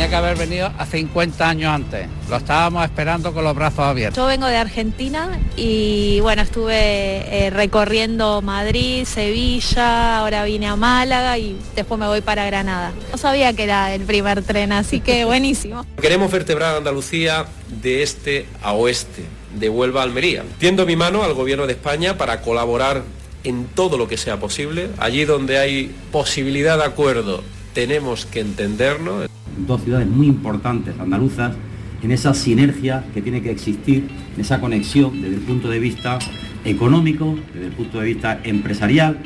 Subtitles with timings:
[0.00, 2.06] Tenía que haber venido a 50 años antes.
[2.30, 4.16] Lo estábamos esperando con los brazos abiertos.
[4.16, 11.36] Yo vengo de Argentina y bueno, estuve eh, recorriendo Madrid, Sevilla, ahora vine a Málaga
[11.36, 12.92] y después me voy para Granada.
[13.12, 15.84] No sabía que era el primer tren, así que buenísimo.
[16.00, 17.44] Queremos vertebrar Andalucía
[17.82, 20.44] de este a oeste, de Huelva a Almería.
[20.58, 23.02] Tiendo mi mano al Gobierno de España para colaborar
[23.44, 24.88] en todo lo que sea posible.
[24.96, 27.42] Allí donde hay posibilidad de acuerdo,
[27.72, 29.28] tenemos que entendernos
[29.66, 31.54] dos ciudades muy importantes andaluzas,
[32.02, 36.18] en esa sinergia que tiene que existir, en esa conexión desde el punto de vista
[36.64, 39.18] económico, desde el punto de vista empresarial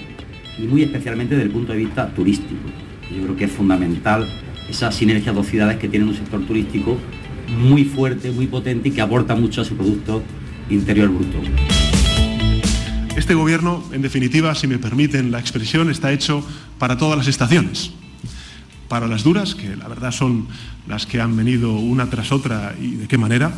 [0.58, 2.68] y muy especialmente desde el punto de vista turístico.
[3.14, 4.28] Yo creo que es fundamental
[4.68, 6.96] esa sinergia de dos ciudades que tienen un sector turístico
[7.60, 10.22] muy fuerte, muy potente y que aporta mucho a su Producto
[10.68, 11.38] Interior Bruto.
[13.16, 16.44] Este gobierno, en definitiva, si me permiten la expresión, está hecho
[16.78, 17.92] para todas las estaciones
[18.88, 20.48] para las duras, que la verdad son
[20.86, 23.52] las que han venido una tras otra y de qué manera,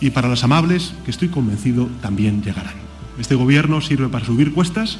[0.00, 2.74] y para las amables, que estoy convencido también llegarán.
[3.18, 4.98] Este gobierno sirve para subir cuestas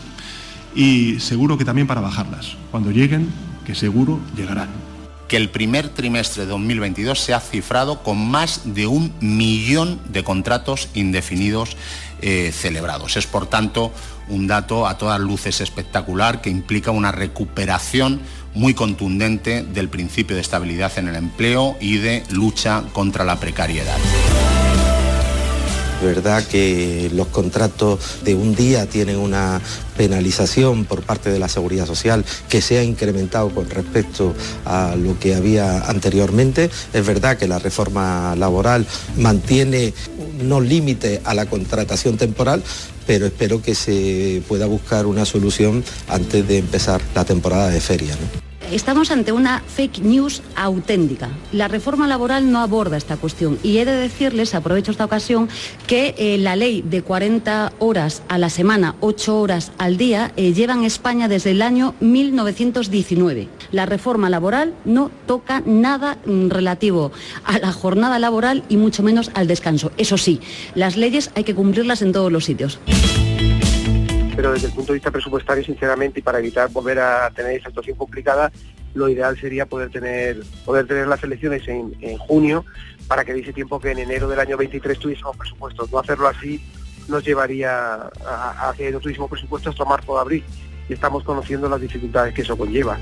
[0.75, 2.57] y seguro que también para bajarlas.
[2.71, 3.29] Cuando lleguen,
[3.67, 4.69] que seguro llegarán.
[5.29, 10.23] Que el primer trimestre de 2022 se ha cifrado con más de un millón de
[10.25, 11.77] contratos indefinidos
[12.21, 13.17] eh, celebrados.
[13.17, 13.93] Es, por tanto,
[14.29, 18.21] un dato a todas luces espectacular que implica una recuperación
[18.55, 23.99] muy contundente del principio de estabilidad en el empleo y de lucha contra la precariedad
[26.03, 29.61] verdad que los contratos de un día tienen una
[29.97, 35.19] penalización por parte de la seguridad social que se ha incrementado con respecto a lo
[35.19, 36.71] que había anteriormente.
[36.93, 38.87] Es verdad que la reforma laboral
[39.17, 39.95] mantiene
[40.43, 42.63] no límite a la contratación temporal,
[43.07, 48.17] pero espero que se pueda buscar una solución antes de empezar la temporada de feria.
[48.73, 51.29] Estamos ante una fake news auténtica.
[51.53, 55.51] La reforma laboral no aborda esta cuestión y he de decirles, aprovecho esta ocasión,
[55.87, 60.55] que eh, la ley de 40 horas a la semana, 8 horas al día, eh,
[60.55, 63.49] lleva en España desde el año 1919.
[63.73, 67.13] La reforma laboral no toca nada mm, relativo
[67.45, 69.93] a la jornada laboral y mucho menos al descanso.
[69.99, 70.41] Eso sí,
[70.75, 72.79] las leyes hay que cumplirlas en todos los sitios
[74.35, 77.69] pero desde el punto de vista presupuestario, sinceramente, y para evitar volver a tener esa
[77.69, 78.51] situación complicada,
[78.95, 82.65] lo ideal sería poder tener, poder tener las elecciones en, junio
[83.09, 85.91] para que dice tiempo que en enero del año 23 tuviésemos presupuestos.
[85.91, 86.63] No hacerlo así
[87.09, 87.95] nos llevaría
[88.27, 90.45] a, a que no tuviésemos presupuestos hasta marzo o abril
[90.89, 92.99] y estamos conociendo las dificultades que eso conlleva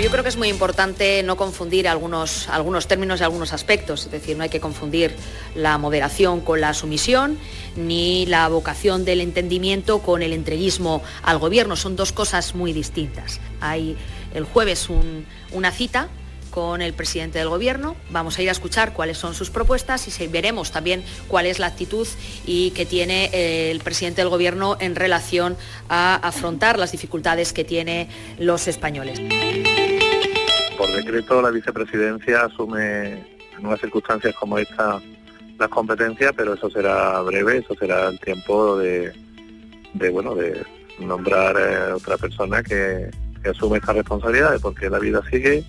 [0.00, 4.10] yo creo que es muy importante no confundir algunos, algunos términos y algunos aspectos, es
[4.10, 5.14] decir, no hay que confundir
[5.54, 7.38] la moderación con la sumisión,
[7.76, 13.40] ni la vocación del entendimiento con el entreguismo al gobierno, son dos cosas muy distintas.
[13.60, 13.96] Hay
[14.34, 14.88] el jueves
[15.52, 16.08] una cita
[16.50, 17.96] con el presidente del gobierno.
[18.10, 21.66] Vamos a ir a escuchar cuáles son sus propuestas y veremos también cuál es la
[21.66, 22.06] actitud
[22.46, 25.56] y que tiene eh, el presidente del gobierno en relación
[25.88, 28.08] a afrontar las dificultades que tienen
[28.38, 29.20] los españoles
[30.76, 33.12] por decreto la vicepresidencia asume
[33.56, 35.00] en unas circunstancias como esta
[35.58, 39.12] las competencias, pero eso será breve, eso será el tiempo de,
[40.12, 40.62] bueno de
[41.00, 43.10] nombrar eh, otra persona que,
[43.48, 45.64] asume esta responsabilidad, porque la vida sigue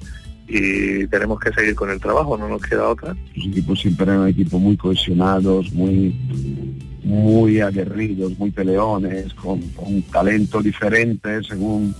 [0.48, 3.14] y tenemos que seguir con el trabajo, no nos queda otra.
[3.36, 6.16] Los equipos siempre eran equipos muy cohesionados, muy
[7.04, 11.94] muy aguerridos, muy peleones, con, con talento diferente según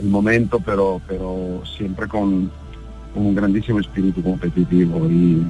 [0.00, 2.50] el momento, pero, pero siempre con,
[3.14, 5.44] un grandísimo espíritu competitivo y,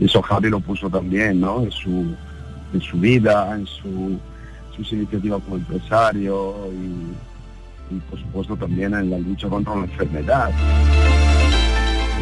[0.00, 1.62] eso Javi lo puso también, ¿no?
[1.62, 2.14] En su,
[2.72, 4.18] en su vida, en su,
[4.76, 10.50] sus iniciativas como empresario y, por supuesto también en la lucha contra la enfermedad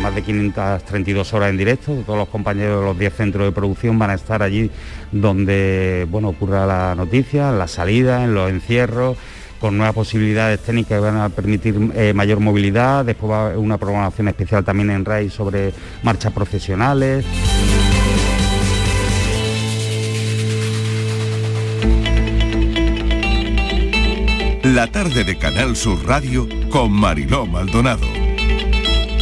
[0.03, 4.01] más de 532 horas en directo, todos los compañeros de los 10 centros de producción
[4.01, 4.69] van a estar allí
[5.13, 9.17] donde bueno, ocurra la noticia, la salida, en los encierros,
[9.63, 13.59] con nuevas posibilidades técnicas que van a permitir eh, mayor movilidad, después va a haber
[13.59, 15.73] una programación especial también en RAI sobre
[16.03, 17.25] marchas profesionales.
[24.65, 28.23] La tarde de Canal Sur Radio con Mariló Maldonado.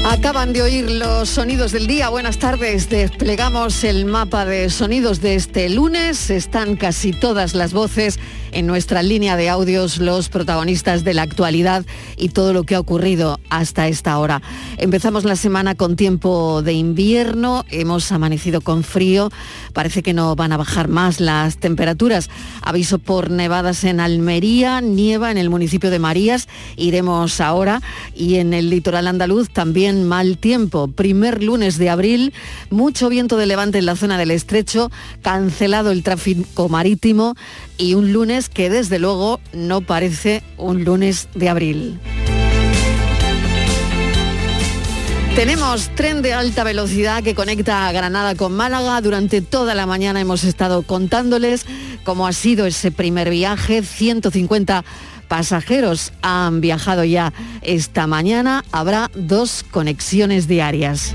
[0.04, 2.08] Acaban de oír los sonidos del día.
[2.08, 2.88] Buenas tardes.
[2.88, 6.30] Desplegamos el mapa de sonidos de este lunes.
[6.30, 8.18] Están casi todas las voces
[8.52, 11.84] en nuestra línea de audios, los protagonistas de la actualidad
[12.16, 14.42] y todo lo que ha ocurrido hasta esta hora.
[14.78, 17.64] Empezamos la semana con tiempo de invierno.
[17.70, 19.30] Hemos amanecido con frío.
[19.72, 22.30] Parece que no van a bajar más las temperaturas.
[22.62, 26.48] Aviso por nevadas en Almería, nieva en el municipio de Marías.
[26.76, 27.80] Iremos ahora.
[28.14, 30.88] Y en el litoral andaluz también mal tiempo.
[30.88, 32.32] Primer lunes de abril,
[32.70, 34.90] mucho viento de levante en la zona del estrecho,
[35.22, 37.34] cancelado el tráfico marítimo
[37.80, 41.98] y un lunes que desde luego no parece un lunes de abril.
[45.34, 49.00] Tenemos tren de alta velocidad que conecta a Granada con Málaga.
[49.00, 51.64] Durante toda la mañana hemos estado contándoles
[52.04, 54.84] cómo ha sido ese primer viaje, 150
[55.28, 57.32] pasajeros han viajado ya
[57.62, 58.64] esta mañana.
[58.72, 61.14] Habrá dos conexiones diarias.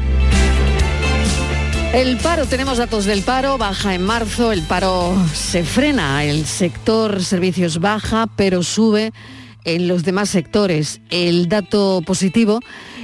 [1.95, 7.23] El paro, tenemos datos del paro, baja en marzo, el paro se frena, el sector
[7.23, 9.13] servicios baja, pero sube
[9.63, 10.99] en los demás sectores.
[11.09, 12.59] El dato positivo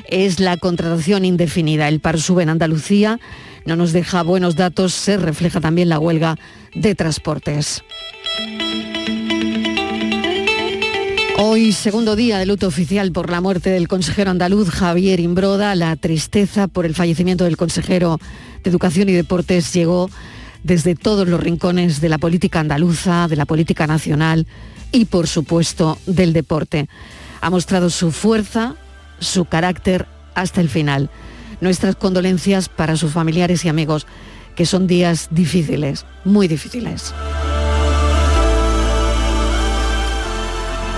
[0.10, 1.88] es la contratación indefinida.
[1.88, 3.18] El paro sube en Andalucía,
[3.66, 6.36] no nos deja buenos datos, se refleja también la huelga
[6.76, 7.86] de transportes.
[11.44, 15.96] Hoy, segundo día de luto oficial por la muerte del consejero andaluz Javier Imbroda, la
[15.96, 18.20] tristeza por el fallecimiento del consejero
[18.64, 20.12] de Educación y Deportes llegó
[20.64, 24.46] desde todos los rincones de la política andaluza, de la política nacional
[24.92, 26.88] y, por supuesto, del deporte.
[27.42, 28.76] Ha mostrado su fuerza,
[29.18, 30.06] su carácter
[30.36, 31.10] hasta el final.
[31.60, 34.06] Nuestras condolencias para sus familiares y amigos,
[34.56, 37.16] que son días difíciles, muy difíciles.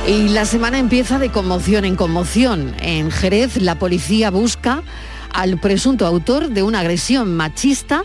[0.06, 2.76] Y la semana empieza de conmoción en conmoción.
[2.82, 4.84] En Jerez la policía busca
[5.32, 8.04] al presunto autor de una agresión machista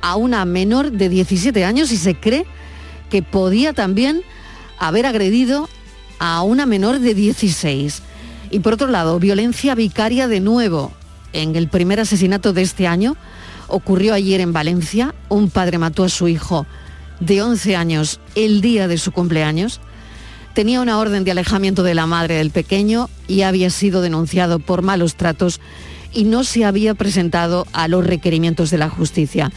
[0.00, 2.46] a una menor de 17 años y se cree
[3.10, 4.22] que podía también
[4.78, 5.68] haber agredido
[6.20, 8.02] a una menor de 16.
[8.52, 10.92] Y por otro lado, violencia vicaria de nuevo.
[11.32, 13.16] En el primer asesinato de este año
[13.66, 15.12] ocurrió ayer en Valencia.
[15.28, 16.66] Un padre mató a su hijo
[17.18, 19.80] de 11 años el día de su cumpleaños
[20.54, 24.82] tenía una orden de alejamiento de la madre del pequeño y había sido denunciado por
[24.82, 25.60] malos tratos
[26.12, 29.50] y no se había presentado a los requerimientos de la justicia.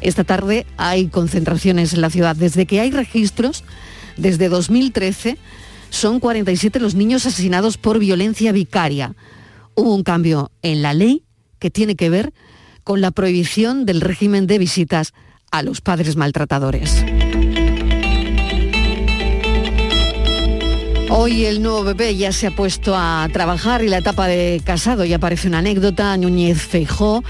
[0.00, 2.34] Esta tarde hay concentraciones en la ciudad.
[2.34, 3.64] Desde que hay registros,
[4.16, 5.36] desde 2013,
[5.90, 9.14] son 47 los niños asesinados por violencia vicaria.
[9.74, 11.24] Hubo un cambio en la ley
[11.58, 12.32] que tiene que ver
[12.82, 15.12] con la prohibición del régimen de visitas
[15.50, 17.04] a los padres maltratadores.
[21.12, 25.04] Hoy el nuevo bebé ya se ha puesto a trabajar y la etapa de casado
[25.04, 26.16] ya parece una anécdota.
[26.16, 27.24] Núñez Feijó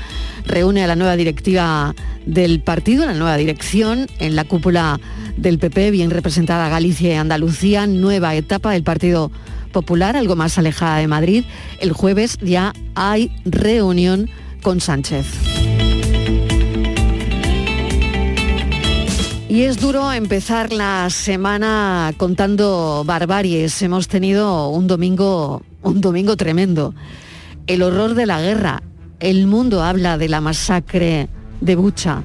[0.44, 1.94] reúne a la nueva directiva
[2.26, 5.00] del partido, la nueva dirección, en la cúpula
[5.38, 9.32] del PP, bien representada Galicia y Andalucía, nueva etapa del Partido
[9.72, 11.44] Popular, algo más alejada de Madrid.
[11.80, 14.28] El jueves ya hay reunión
[14.62, 15.59] con Sánchez.
[19.60, 23.82] Y es duro empezar la semana contando barbaries.
[23.82, 26.94] Hemos tenido un domingo, un domingo tremendo.
[27.66, 28.82] El horror de la guerra.
[29.18, 31.28] El mundo habla de la masacre
[31.60, 32.22] de Bucha.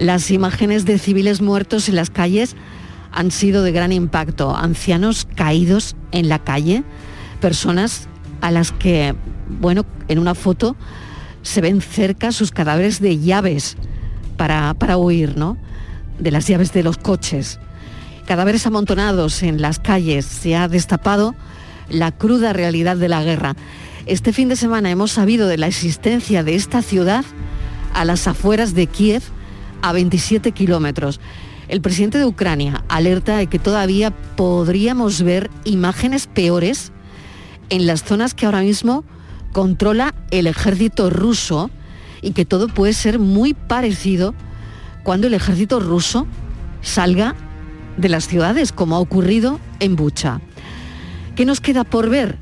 [0.00, 2.56] Las imágenes de civiles muertos en las calles
[3.12, 4.56] han sido de gran impacto.
[4.56, 6.82] Ancianos caídos en la calle,
[7.40, 8.08] personas
[8.40, 9.14] a las que,
[9.60, 10.74] bueno, en una foto
[11.42, 13.76] se ven cerca sus cadáveres de llaves
[14.36, 15.56] para, para huir, ¿no?
[16.18, 17.58] De las llaves de los coches.
[18.26, 20.24] Cadáveres amontonados en las calles.
[20.24, 21.34] Se ha destapado
[21.88, 23.54] la cruda realidad de la guerra.
[24.06, 27.24] Este fin de semana hemos sabido de la existencia de esta ciudad
[27.92, 29.22] a las afueras de Kiev,
[29.82, 31.20] a 27 kilómetros.
[31.68, 36.92] El presidente de Ucrania alerta de que todavía podríamos ver imágenes peores
[37.70, 39.04] en las zonas que ahora mismo
[39.52, 41.70] controla el ejército ruso
[42.20, 44.34] y que todo puede ser muy parecido
[45.04, 46.26] cuando el ejército ruso
[46.80, 47.36] salga
[47.96, 50.40] de las ciudades, como ha ocurrido en Bucha.
[51.36, 52.38] ¿Qué nos queda por ver?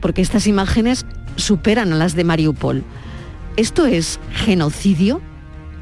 [0.00, 1.06] Porque estas imágenes
[1.36, 2.82] superan a las de Mariupol.
[3.56, 5.20] ¿Esto es genocidio?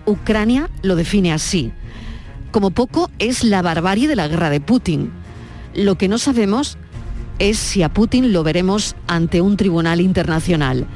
[0.05, 1.73] Ucrania lo define así.
[2.51, 5.13] Como poco es la barbarie de la guerra de Putin.
[5.75, 6.77] Lo que no sabemos
[7.39, 10.87] es si a Putin lo veremos ante un tribunal internacional.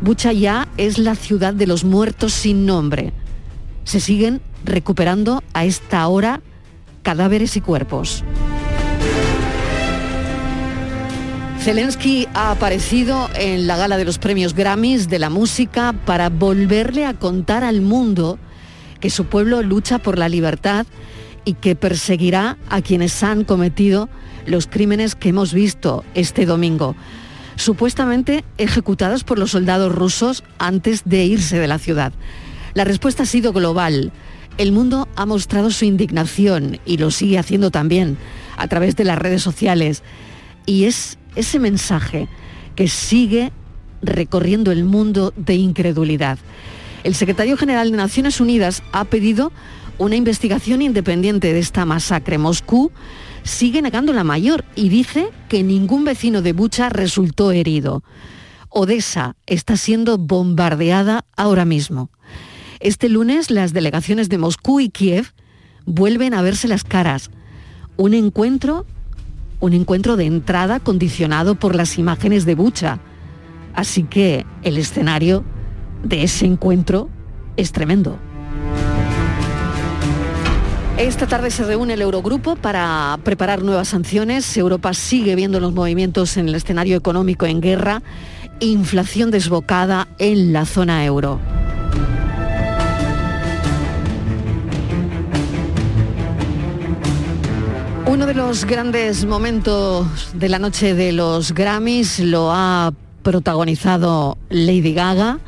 [0.00, 3.12] Bucha ya es la ciudad de los muertos sin nombre
[3.84, 6.40] se siguen recuperando a esta hora
[7.02, 8.24] cadáveres y cuerpos.
[11.60, 17.06] Zelensky ha aparecido en la gala de los premios Grammys de la música para volverle
[17.06, 18.38] a contar al mundo
[18.98, 20.86] que su pueblo lucha por la libertad
[21.44, 24.08] y que perseguirá a quienes han cometido
[24.44, 26.96] los crímenes que hemos visto este domingo,
[27.56, 32.12] supuestamente ejecutados por los soldados rusos antes de irse de la ciudad.
[32.74, 34.12] La respuesta ha sido global.
[34.58, 38.18] El mundo ha mostrado su indignación y lo sigue haciendo también
[38.56, 40.02] a través de las redes sociales.
[40.66, 42.28] Y es ese mensaje
[42.76, 43.52] que sigue
[44.02, 46.38] recorriendo el mundo de incredulidad.
[47.04, 49.52] El secretario general de Naciones Unidas ha pedido
[49.98, 52.38] una investigación independiente de esta masacre.
[52.38, 52.90] Moscú
[53.42, 58.02] sigue negando la mayor y dice que ningún vecino de Bucha resultó herido.
[58.68, 62.10] Odessa está siendo bombardeada ahora mismo.
[62.82, 65.32] Este lunes las delegaciones de Moscú y Kiev
[65.86, 67.30] vuelven a verse las caras.
[67.96, 68.86] Un encuentro
[69.60, 72.98] un encuentro de entrada condicionado por las imágenes de Bucha.
[73.76, 75.44] Así que el escenario
[76.02, 77.08] de ese encuentro
[77.56, 78.18] es tremendo.
[80.98, 84.56] Esta tarde se reúne el Eurogrupo para preparar nuevas sanciones.
[84.56, 88.02] Europa sigue viendo los movimientos en el escenario económico en guerra,
[88.58, 91.38] inflación desbocada en la zona euro.
[98.12, 102.92] Uno de los grandes momentos de la noche de los Grammys lo ha
[103.22, 105.38] protagonizado Lady Gaga,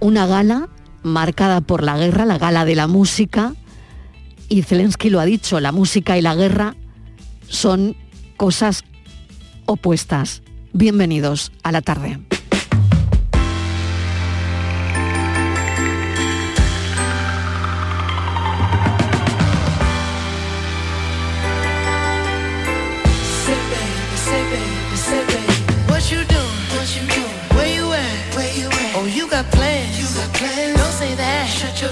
[0.00, 0.70] una gala
[1.02, 3.52] marcada por la guerra, la gala de la música,
[4.48, 6.76] y Zelensky lo ha dicho, la música y la guerra
[7.46, 7.94] son
[8.38, 8.84] cosas
[9.66, 10.42] opuestas.
[10.72, 12.18] Bienvenidos a la tarde.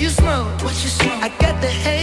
[0.00, 1.22] you smoke, what you smoke?
[1.22, 1.99] I got the haze,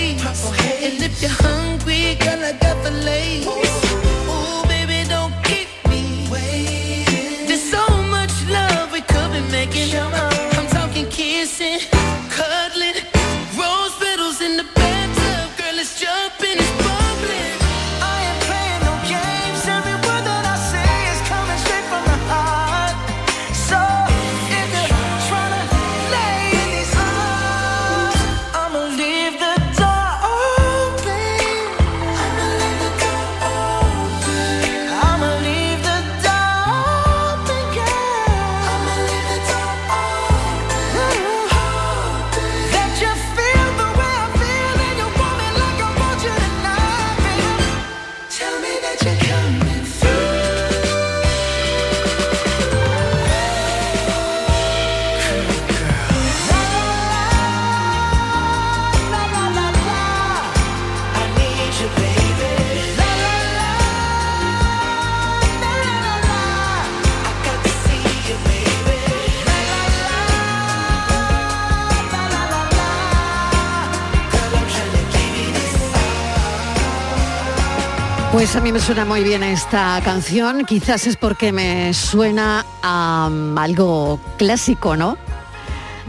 [78.58, 83.56] a mí me suena muy bien esta canción, quizás es porque me suena a um,
[83.56, 85.16] algo clásico, ¿no?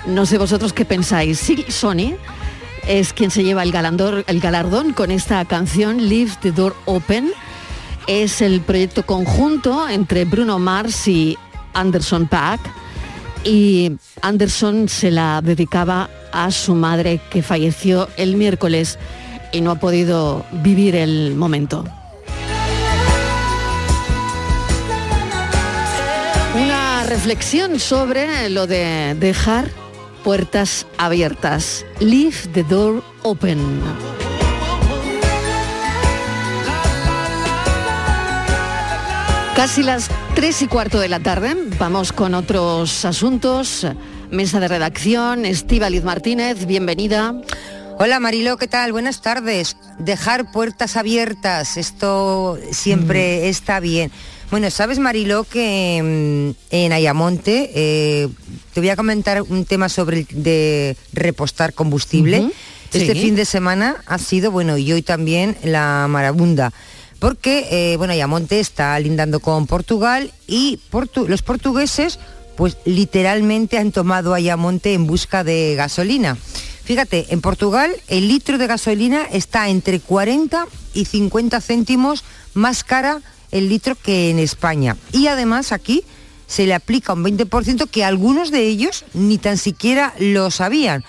[0.06, 1.38] No sé vosotros qué pensáis.
[1.38, 2.14] Sí, Sony
[2.86, 3.74] es quien se lleva el,
[4.26, 7.32] el galardón con esta canción, Leave the Door Open.
[8.06, 11.36] Es el proyecto conjunto entre Bruno Mars y
[11.74, 12.60] Anderson Paak.
[13.44, 18.98] Y Anderson se la dedicaba a su madre que falleció el miércoles
[19.52, 21.84] y no ha podido vivir el momento.
[27.18, 29.68] Reflexión sobre lo de dejar
[30.22, 31.84] puertas abiertas.
[31.98, 33.58] Leave the door open.
[39.56, 41.56] Casi las tres y cuarto de la tarde.
[41.80, 43.84] Vamos con otros asuntos.
[44.30, 47.34] Mesa de redacción, Estíbaliz Martínez, bienvenida.
[47.98, 48.92] Hola Marilo, ¿qué tal?
[48.92, 49.76] Buenas tardes.
[49.98, 53.46] Dejar puertas abiertas, esto siempre Mm.
[53.48, 54.12] está bien.
[54.50, 58.28] Bueno, sabes Marilo que mm, en Ayamonte eh,
[58.72, 62.50] te voy a comentar un tema sobre el de repostar combustible.
[62.92, 63.20] Este sí.
[63.20, 66.72] fin de semana ha sido, bueno, y hoy también la marabunda.
[67.18, 72.18] Porque, eh, bueno, Ayamonte está lindando con Portugal y portu- los portugueses,
[72.56, 76.38] pues literalmente han tomado Ayamonte en busca de gasolina.
[76.84, 82.24] Fíjate, en Portugal el litro de gasolina está entre 40 y 50 céntimos
[82.54, 84.96] más cara el litro que en España.
[85.12, 86.04] Y además aquí
[86.46, 91.04] se le aplica un 20% que algunos de ellos ni tan siquiera lo sabían.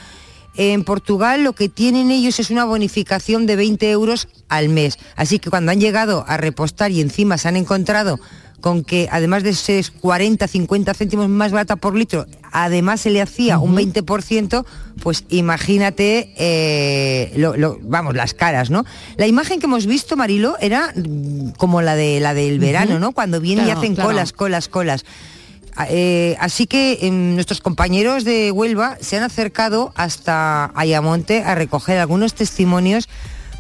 [0.56, 5.00] En Portugal lo que tienen ellos es una bonificación de 20 euros al mes.
[5.16, 8.20] Así que cuando han llegado a repostar y encima se han encontrado
[8.62, 13.22] con que además de ser 40, 50 céntimos más barata por litro, además se le
[13.22, 14.66] hacía un 20%,
[15.02, 18.86] pues imagínate, eh, lo- lo- vamos, las caras, ¿no?
[19.18, 23.00] La imagen que hemos visto, Marilo, era mm, como la, de, la del verano.
[23.00, 23.12] ¿no?
[23.12, 24.10] Cuando vienen y hacen claro.
[24.10, 25.06] colas, colas, colas.
[25.76, 31.56] Ah, eh, así que em, nuestros compañeros de Huelva se han acercado hasta Ayamonte a
[31.56, 33.08] recoger algunos testimonios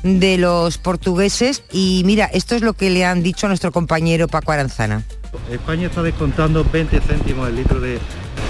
[0.04, 4.28] de los portugueses y mira, esto es lo que le han dicho a nuestro compañero
[4.28, 5.04] Paco Aranzana.
[5.52, 8.00] España está descontando 20 céntimos el litro de,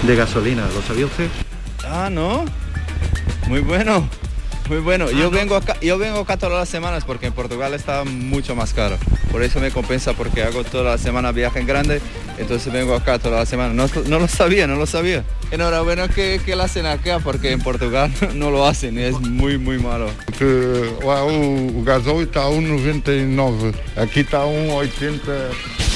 [0.06, 1.28] de gasolina, ¿lo sabía usted?
[1.86, 2.44] Ah, no.
[3.48, 4.08] Muy bueno.
[4.70, 5.10] Muy bueno.
[5.10, 8.72] yo vengo acá, yo vengo acá todas las semanas porque en Portugal está mucho más
[8.72, 8.98] caro.
[9.32, 12.00] Por eso me compensa porque hago toda la semana viaje en grande,
[12.38, 13.74] entonces vengo acá toda la semana.
[13.74, 15.24] No, no lo sabía, no lo sabía.
[15.50, 19.58] Enhorabuena que, que lo hacen acá porque en Portugal no lo hacen y es muy
[19.58, 20.06] muy malo.
[20.38, 25.89] que o, o gasóleo está a 1,99, aqui está a 1,85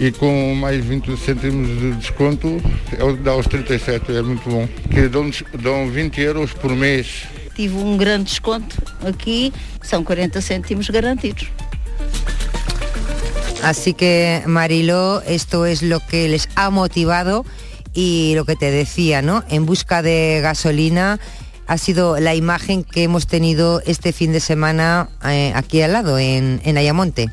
[0.00, 2.60] e com mais 20 cêntimos de desconto
[2.92, 4.68] é- dá aos 37, é muito bom.
[4.90, 7.24] Que dão, dão 20 euros por mês.
[7.54, 11.48] Tive um grande desconto aqui, são 40 cêntimos garantidos.
[13.62, 17.44] Así que Mariló, esto es lo que les ha motivado
[17.92, 19.42] y lo que te decía, ¿no?
[19.48, 21.18] En busca de gasolina
[21.66, 26.18] ha sido la imagen que hemos tenido este fin de semana eh, aquí al lado,
[26.18, 27.28] en, en Ayamonte.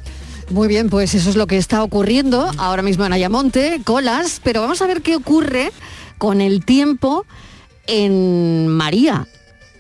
[0.52, 4.62] Muy bien, pues eso es lo que está ocurriendo ahora mismo en Ayamonte, colas, pero
[4.62, 5.72] vamos a ver qué ocurre
[6.20, 7.26] con el tiempo
[7.88, 9.28] en María,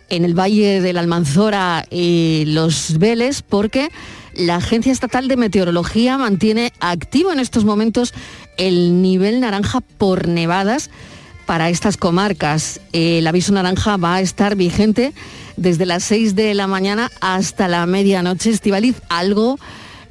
[0.09, 3.89] en el Valle de la Almanzora y los Vélez, porque
[4.33, 8.13] la Agencia Estatal de Meteorología mantiene activo en estos momentos
[8.57, 10.89] el nivel naranja por nevadas
[11.45, 12.81] para estas comarcas.
[12.91, 15.13] El aviso naranja va a estar vigente
[15.57, 18.49] desde las 6 de la mañana hasta la medianoche.
[18.49, 19.59] Estivaliz, algo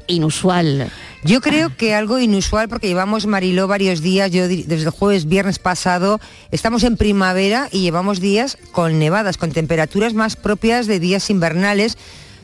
[0.06, 0.90] inusual.
[1.22, 5.58] Yo creo que algo inusual porque llevamos Mariló varios días, yo desde el jueves, viernes
[5.58, 11.30] pasado, estamos en primavera y llevamos días con nevadas, con temperaturas más propias de días
[11.30, 11.96] invernales,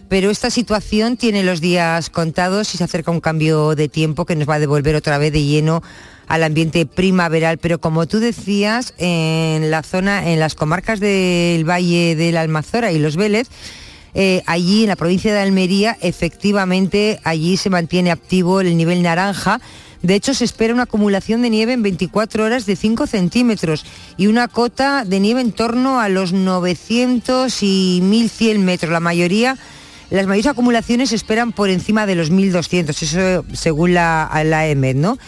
[0.09, 4.35] pero esta situación tiene los días contados y se acerca un cambio de tiempo que
[4.35, 5.83] nos va a devolver otra vez de lleno
[6.27, 12.15] al ambiente primaveral, pero como tú decías, en la zona, en las comarcas del Valle
[12.15, 13.49] de la Almazora y los Vélez,
[14.15, 19.61] eh, allí en la provincia de Almería, efectivamente, allí se mantiene activo el nivel naranja.
[20.03, 23.85] De hecho, se espera una acumulación de nieve en 24 horas de 5 centímetros
[24.17, 28.91] y una cota de nieve en torno a los 900 y 1100 metros.
[28.91, 29.59] La mayoría,
[30.09, 34.97] las mayores acumulaciones se esperan por encima de los 1200, eso según la, la EMED,
[34.97, 35.19] ¿no?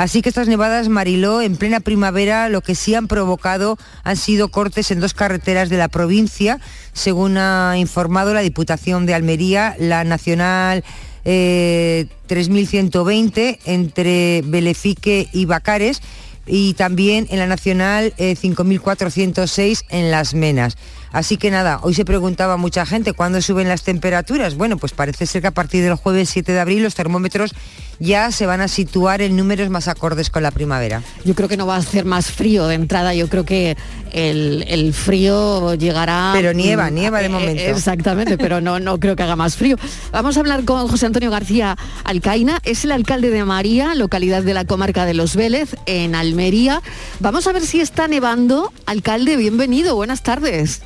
[0.00, 4.48] Así que estas nevadas Mariló en plena primavera lo que sí han provocado han sido
[4.48, 6.58] cortes en dos carreteras de la provincia,
[6.94, 10.84] según ha informado la Diputación de Almería, la Nacional
[11.26, 16.00] eh, 3120 entre Belefique y Bacares
[16.46, 20.78] y también en la Nacional eh, 5406 en Las Menas.
[21.12, 24.56] Así que nada, hoy se preguntaba mucha gente cuándo suben las temperaturas.
[24.56, 27.52] Bueno, pues parece ser que a partir del jueves 7 de abril los termómetros
[28.00, 31.02] ya se van a situar en números más acordes con la primavera.
[31.24, 33.76] Yo creo que no va a hacer más frío de entrada, yo creo que
[34.12, 36.30] el, el frío llegará...
[36.32, 37.62] Pero nieva, mm, nieva de eh, momento.
[37.62, 39.76] Exactamente, pero no, no creo que haga más frío.
[40.12, 44.54] Vamos a hablar con José Antonio García Alcaina, es el alcalde de María, localidad de
[44.54, 46.82] la comarca de Los Vélez, en Almería.
[47.18, 48.72] Vamos a ver si está nevando.
[48.86, 50.82] Alcalde, bienvenido, buenas tardes.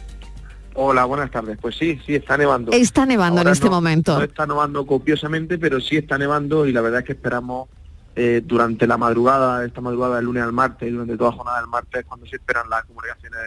[0.75, 1.57] Hola, buenas tardes.
[1.61, 2.73] Pues sí, sí, está nevando.
[2.73, 4.19] Está nevando Ahora en este no- momento.
[4.19, 7.69] No está nevando copiosamente, pero sí está nevando y la verdad es que esperamos
[8.17, 11.61] eh, durante la madrugada, esta madrugada del lunes al martes y durante toda la jornada
[11.61, 13.39] del martes, cuando se esperan las comunicaciones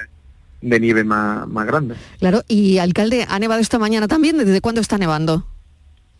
[0.61, 1.97] de nieve más, más grandes.
[2.19, 4.37] Claro, y alcalde, ¿ha nevado esta mañana también?
[4.37, 5.45] ¿Desde cuándo está nevando?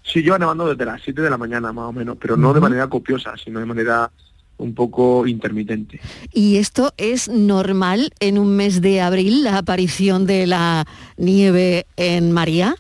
[0.04, 2.62] Sí, lleva nevando desde las 7 de la mañana más o menos, pero no de
[2.62, 4.10] manera copiosa, sino de manera
[4.58, 6.00] un poco intermitente.
[6.34, 10.86] ¿Y esto es normal en un mes de abril, la aparición de la
[11.18, 12.76] nieve en María?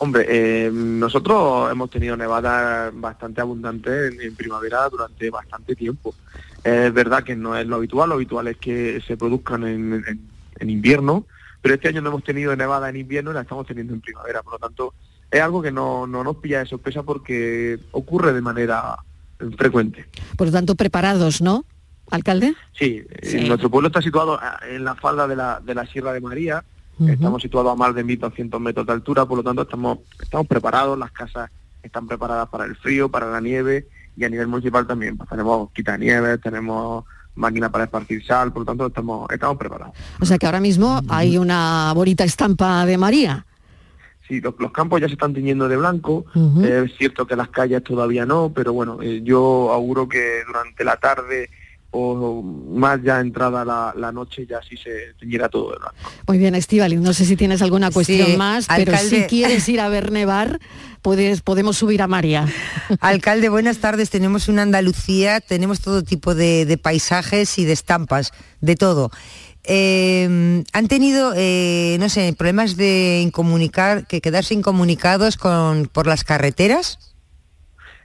[0.00, 6.14] Hombre, eh, nosotros hemos tenido nevadas bastante abundantes en, en primavera durante bastante tiempo.
[6.62, 10.28] Es verdad que no es lo habitual, lo habitual es que se produzcan en, en-
[10.60, 11.24] en invierno,
[11.62, 14.42] pero este año no hemos tenido nevada en invierno y la estamos teniendo en primavera.
[14.42, 14.92] Por lo tanto,
[15.30, 18.96] es algo que no, no nos pilla de sorpresa porque ocurre de manera
[19.56, 20.06] frecuente.
[20.36, 21.64] Por lo tanto, preparados, ¿no,
[22.10, 22.54] alcalde?
[22.78, 23.48] Sí, eh, Sí.
[23.48, 26.64] nuestro pueblo está situado ah, en la falda de la, de la Sierra de María,
[27.06, 30.98] estamos situados a más de 1.200 metros de altura, por lo tanto estamos, estamos preparados,
[30.98, 31.48] las casas
[31.82, 35.70] están preparadas para el frío, para la nieve y a nivel municipal también, pues tenemos
[35.72, 37.04] quitanieves, tenemos
[37.36, 39.94] máquinas para esparcir sal, por lo tanto estamos, estamos preparados.
[40.20, 43.46] O sea que ahora mismo hay una bonita estampa de María.
[44.28, 46.26] Sí, los, los campos ya se están tiñendo de blanco,
[46.62, 50.84] eh, es cierto que las calles todavía no, pero bueno, eh, yo auguro que durante
[50.84, 51.48] la tarde
[51.90, 55.94] o más ya entrada la, la noche ya sí se teñirá todo de blanco.
[56.26, 59.22] Muy bien, Estivali, no sé si tienes alguna cuestión Sí, más, pero alcalde.
[59.22, 60.60] si quieres ir a ver nevar,
[61.00, 62.46] puedes, podemos subir a María.
[63.00, 64.10] Alcalde, buenas tardes.
[64.10, 69.10] Tenemos una Andalucía, tenemos todo tipo de, de paisajes y de estampas, de todo.
[69.70, 76.24] Eh, ¿Han tenido, eh, no sé, problemas de incomunicar, que quedarse incomunicados con, por las
[76.24, 77.14] carreteras?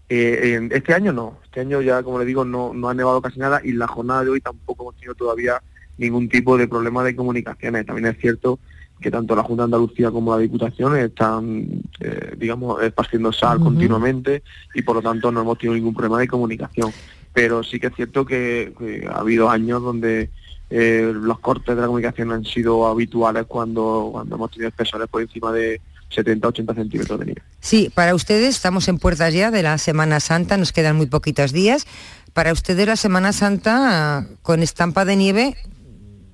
[0.10, 3.21] Eh, en- este año no, este año ya como le digo no, no ha nevado
[3.21, 5.63] casi nada y la jornada de hoy tampoco hemos tenido todavía
[5.97, 7.86] ningún tipo de problema de comunicaciones.
[7.86, 8.60] También es cierto
[8.99, 11.65] que tanto la Junta de Andalucía como la Diputación están,
[12.02, 14.43] eh, digamos, esparciendo sal continuamente
[14.76, 16.91] y por lo tanto no hemos tenido ningún problema de comunicación.
[17.34, 20.30] Pero sí que es cierto que, que ha habido años donde
[20.75, 25.21] eh, los cortes de la comunicación han sido habituales cuando, cuando hemos tenido espesores por
[25.21, 27.41] encima de 70-80 centímetros de nieve.
[27.59, 31.51] Sí, para ustedes estamos en puertas ya de la Semana Santa, nos quedan muy poquitos
[31.51, 31.86] días.
[32.33, 35.55] Para ustedes la Semana Santa con estampa de nieve,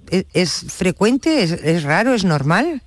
[0.10, 1.44] ¿e- ¿es, frecuente?
[1.44, 2.14] ¿Es, es raro?
[2.14, 2.82] ¿Es normal?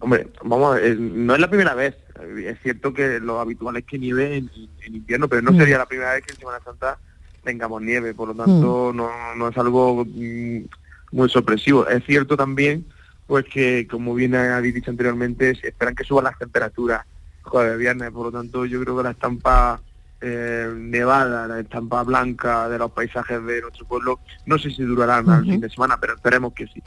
[0.00, 1.96] Hombre, vamos a ver, eh, no es la primera vez.
[2.44, 4.50] Es cierto que lo habitual es que nieve en,
[4.84, 5.56] en invierno, pero no Mm.
[5.58, 6.98] sería la primera vez que en Semana Santa
[7.42, 10.64] tengamos nieve, por lo tanto no, no es algo mm,
[11.12, 11.86] muy sorpresivo.
[11.86, 12.86] Es cierto también,
[13.26, 17.02] pues que como bien habéis dicho anteriormente, se esperan que suban las temperaturas
[17.42, 19.80] jueves, viernes, por lo tanto yo creo que la estampa
[20.20, 25.28] eh, nevada, la estampa blanca de los paisajes de nuestro pueblo, no sé si durarán
[25.28, 25.50] al Ujú.
[25.50, 26.82] fin de semana, pero esperemos que sí.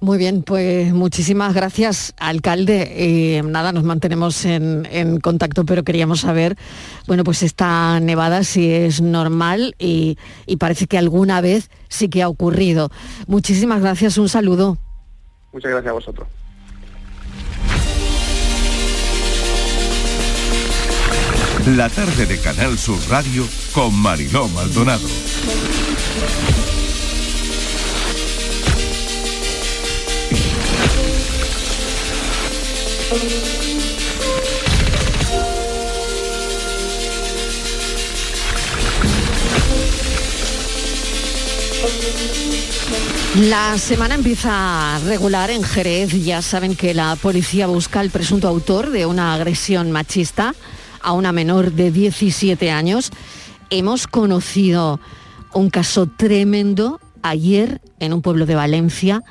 [0.00, 2.92] Muy bien, pues muchísimas gracias, alcalde.
[3.38, 6.56] Eh, nada, nos mantenemos en, en contacto, pero queríamos saber,
[7.08, 12.22] bueno, pues esta nevada si es normal y, y parece que alguna vez sí que
[12.22, 12.90] ha ocurrido.
[13.26, 14.78] Muchísimas gracias, un saludo.
[15.52, 16.28] Muchas gracias a vosotros.
[21.76, 25.06] La tarde de Canal Sur Radio con Mariló Maldonado.
[43.48, 46.12] La semana empieza regular en Jerez.
[46.22, 50.54] Ya saben que la policía busca al presunto autor de una agresión machista
[51.00, 53.10] a una menor de 17 años.
[53.70, 55.00] Hemos conocido
[55.54, 59.22] un caso tremendo ayer en un pueblo de Valencia.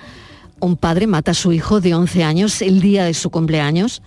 [0.60, 4.02] Un padre mata a su hijo de 11 años el día de su cumpleaños.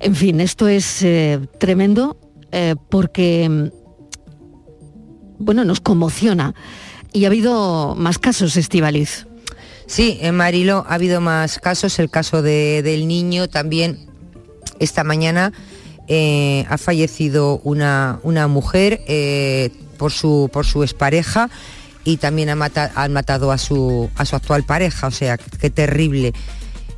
[0.00, 2.16] En fin, esto es eh, tremendo
[2.52, 3.68] eh, porque, mm,
[5.38, 6.54] bueno, nos conmociona.
[7.12, 9.26] Y ha habido más casos, Estivaliz.
[9.86, 14.06] Sí, en Marilo ha habido más casos, el caso de- del niño también
[14.80, 15.52] esta mañana
[16.08, 21.50] eh, ha fallecido una, una mujer eh, por, su, por su expareja
[22.08, 25.68] y también ha mata- han matado a su, a su actual pareja, o sea, qué
[25.70, 26.32] terrible.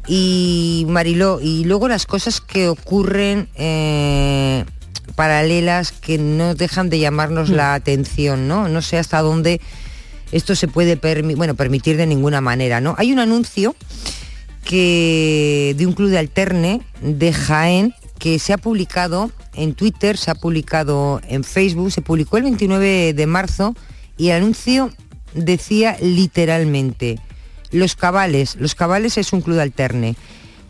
[0.06, 4.64] Y Mariló, y luego las cosas que ocurren eh,
[5.16, 8.68] paralelas que no dejan de llamarnos la atención, ¿no?
[8.68, 9.60] No sé hasta dónde
[10.32, 12.94] esto se puede permi- bueno, permitir de ninguna manera, ¿no?
[12.96, 13.74] Hay un anuncio
[14.64, 20.30] que de un club de alterne de Jaén que se ha publicado en Twitter, se
[20.30, 23.74] ha publicado en Facebook, se publicó el 29 de marzo
[24.20, 24.90] y el anuncio
[25.32, 27.18] decía literalmente,
[27.70, 30.14] Los Cabales, Los Cabales es un club alterne.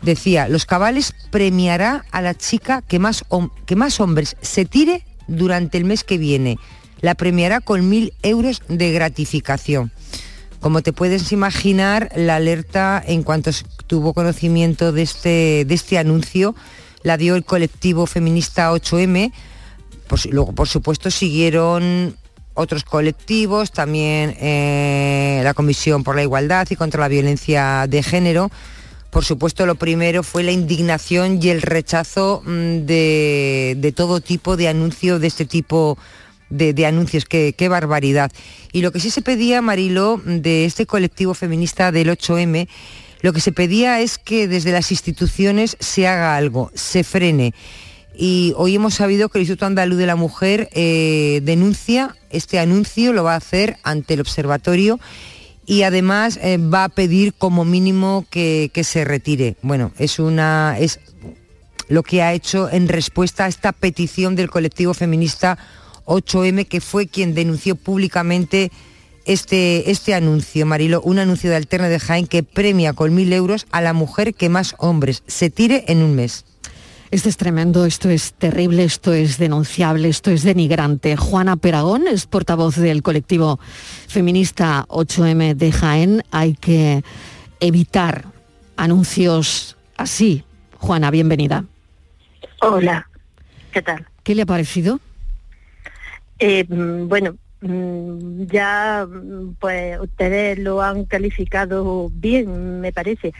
[0.01, 3.25] Decía, Los Cabales premiará a la chica que más,
[3.65, 6.59] que más hombres se tire durante el mes que viene.
[7.01, 9.91] La premiará con mil euros de gratificación.
[10.61, 13.51] Como te puedes imaginar, la alerta en cuanto
[13.87, 16.55] tuvo conocimiento de este, de este anuncio
[17.03, 19.33] la dio el colectivo feminista 8M.
[20.29, 22.15] luego, por supuesto, siguieron
[22.53, 28.51] otros colectivos, también eh, la Comisión por la Igualdad y contra la Violencia de Género.
[29.09, 34.69] Por supuesto, lo primero fue la indignación y el rechazo mm, de, todo tipo de
[34.69, 35.97] anuncios de este tipo
[36.49, 37.25] de, anuncios.
[37.25, 38.31] Qué, qué, barbaridad.
[38.71, 42.67] Y lo que sí se pedía, Marilo, de este colectivo feminista del 8M,
[43.21, 47.53] lo que se pedía es que desde las instituciones se haga algo, se frene
[48.15, 53.13] y hoy hemos sabido que el Instituto Andaluz de la Mujer eh, denuncia este anuncio,
[53.13, 54.99] lo va a hacer ante el observatorio
[55.65, 59.55] y además eh, va a pedir como mínimo que, se retire.
[59.61, 60.99] Bueno, es una es
[61.87, 65.57] lo que ha hecho en respuesta a esta petición del colectivo feminista
[66.05, 68.71] 8M, que fue quien denunció públicamente
[69.25, 73.67] este, este anuncio, Marilo, un anuncio de Alterna de Jaén que premia con mil euros
[73.71, 76.45] a la mujer que más hombres se tire en un mes.
[77.11, 81.17] Esto es tremendo, esto es terrible, esto es denunciable, esto es denigrante.
[81.17, 83.59] Juana Peragón es portavoz del colectivo
[84.07, 86.23] feminista 8M de Jaén.
[86.31, 87.03] Hay que
[87.59, 88.27] evitar
[88.77, 90.45] anuncios así.
[90.77, 91.65] Juana, bienvenida.
[92.61, 93.09] Hola,
[93.73, 94.07] ¿qué tal?
[94.23, 95.01] ¿Qué le ha parecido?
[96.39, 103.33] Eh, bueno, mm, ya mm, pues ustedes lo han calificado bien, me parece.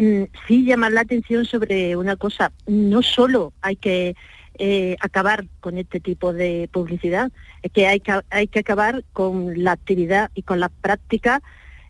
[0.00, 4.16] Mm, sí llamar la atención sobre una cosa, no solo hay que
[4.54, 9.62] eh, acabar con este tipo de publicidad, es que hay, que hay que acabar con
[9.62, 11.42] la actividad y con la práctica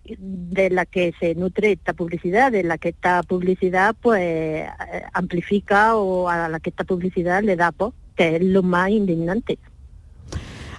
[0.05, 4.67] de la que se nutre esta publicidad, de la que esta publicidad pues eh,
[5.13, 9.57] amplifica o a la que esta publicidad le da voz, que es lo más indignante.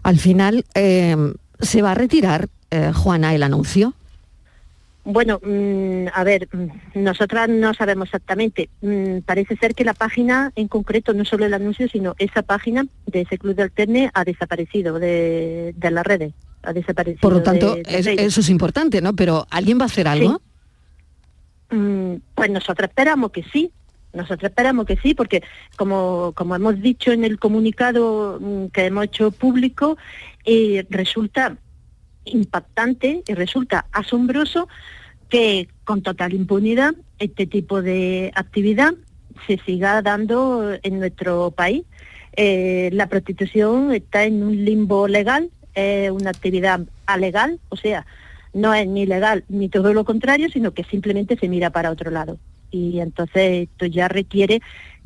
[0.04, 1.16] Al final, eh,
[1.62, 2.50] ¿se va a retirar,
[2.94, 3.94] Juana, el anuncio?
[5.04, 8.70] Bueno, mm, a ver, mm, nosotras no sabemos exactamente.
[8.82, 12.86] Mm, parece ser que la página en concreto, no solo el anuncio, sino esa página
[13.08, 16.34] de ese club de alterne ha desaparecido de, las redes.
[16.64, 17.22] Ha desaparecido.
[17.22, 19.16] Por lo tanto, eso es importante, ¿no?
[19.16, 20.42] Pero ¿alguien va a hacer algo?
[22.36, 23.72] pues nosotros esperamos que sí.
[24.14, 25.42] Nosotros esperamos que sí, porque
[25.78, 28.42] como, como hemos dicho en el comunicado
[28.74, 29.98] que hemos hecho público,
[30.44, 31.58] eh, resulta
[32.26, 34.68] impactante y resulta asombroso
[35.30, 38.94] que con total impunidad este tipo de actividad
[39.48, 41.84] se siga dando en nuestro país.
[42.36, 48.06] Eh, la prostitución está en un limbo legal, es una actividad alegal, o sea,
[48.54, 52.12] no es ni legal ni todo lo contrario, sino que simplemente se mira para otro
[52.12, 52.38] lado.
[52.70, 54.62] Y entonces esto ya requiere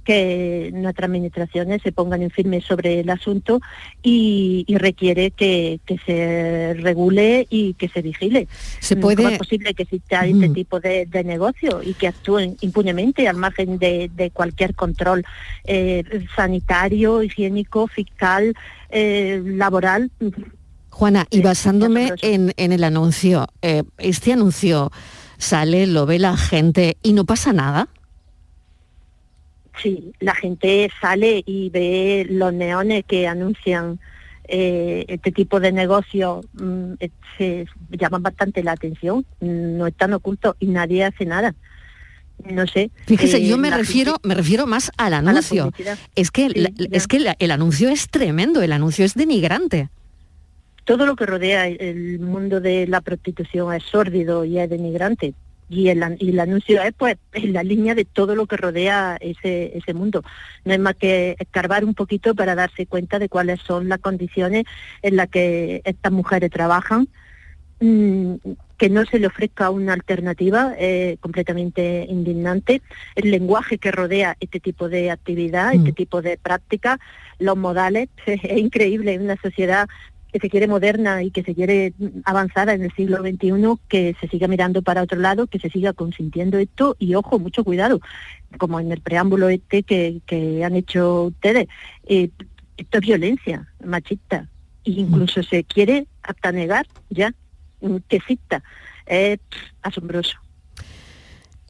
[0.05, 3.59] que nuestras administraciones se pongan en firme sobre el asunto
[4.01, 8.47] y, requiere que, se regule y que se vigile.
[8.79, 9.17] ¿Se puede...
[9.17, 13.79] ¿Cómo es posible que exista este tipo de, negocio y que actúen impunemente al margen
[13.79, 15.25] de, cualquier control
[15.63, 16.03] eh,
[16.35, 18.53] sanitario, higiénico, fiscal,
[18.89, 20.11] eh, laboral?
[20.89, 24.91] Juana, y basándome en, el anuncio, eh, este anuncio
[25.37, 27.89] sale, lo ve la gente y no pasa nada.
[29.85, 33.99] Sí, la gente sale y ve los neones que anuncian
[34.47, 40.55] eh, este tipo de negocio mm, eh, se llaman bastante la atención, no están ocultos
[40.59, 41.53] y nadie hace nada.
[42.51, 42.89] No sé.
[43.05, 45.71] Fíjese, yo eh, me refiero, me refiero más al anuncio.
[46.15, 49.89] es que, es que el anuncio es tremendo, el anuncio es denigrante.
[50.83, 55.35] Todo lo que rodea el mundo de la prostitución es sórdido y es denigrante
[55.69, 59.77] y el, el anuncio es pues en la línea de todo lo que rodea ese,
[59.77, 60.23] ese mundo.
[60.63, 64.65] No es más que escarbar un poquito para darse cuenta de cuáles son las condiciones
[65.01, 67.07] en las que estas mujeres trabajan,
[67.79, 68.35] mm,
[68.77, 72.81] que no se le ofrezca una alternativa eh, completamente indignante,
[73.15, 75.95] el lenguaje que rodea este tipo de actividad, este mm.
[75.95, 76.99] tipo de práctica,
[77.39, 79.87] los modales, es increíble en una sociedad
[80.35, 81.93] que se quiere moderna y que se quiere
[82.25, 85.93] avanzada en el siglo XXI, que se siga mirando para otro lado, que se siga
[85.93, 88.01] consintiendo esto y ojo, mucho cuidado,
[88.57, 91.69] como en el preámbulo este que, han hecho ustedes.
[92.05, 92.31] Eh,
[92.75, 94.49] esto es violencia machista
[94.83, 97.33] e incluso se quiere hasta negar ya
[98.09, 98.61] que exista.
[99.05, 99.39] Es
[99.83, 100.37] asombroso.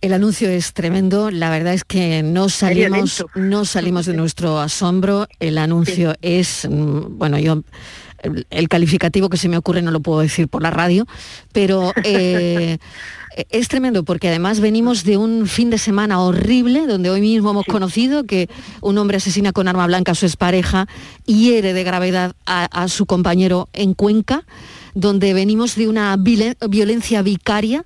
[0.01, 5.27] El anuncio es tremendo, la verdad es que no salimos, no salimos de nuestro asombro.
[5.39, 7.61] El anuncio es, mm, bueno, yo
[8.25, 11.07] el, el calificativo que se me ocurre no lo puedo decir por la radio,
[11.51, 12.77] pero eh,
[13.49, 17.65] es tremendo porque además venimos de un fin de semana horrible donde hoy mismo hemos
[17.65, 18.49] conocido que
[18.81, 20.87] un hombre asesina con arma blanca a su expareja
[21.25, 24.43] y hiere de gravedad a, a su compañero en Cuenca,
[24.93, 27.85] donde venimos de una violencia vicaria,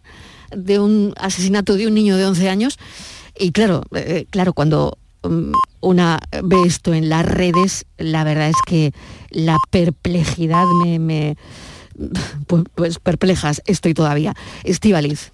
[0.56, 2.78] de un asesinato de un niño de 11 años.
[3.38, 8.56] Y claro, eh, claro, cuando mm, una ve esto en las redes, la verdad es
[8.66, 8.94] que
[9.30, 11.00] la perplejidad me...
[11.00, 11.38] me-
[12.48, 14.34] pues, pues perplejas estoy todavía.
[14.64, 15.32] Estivaliz.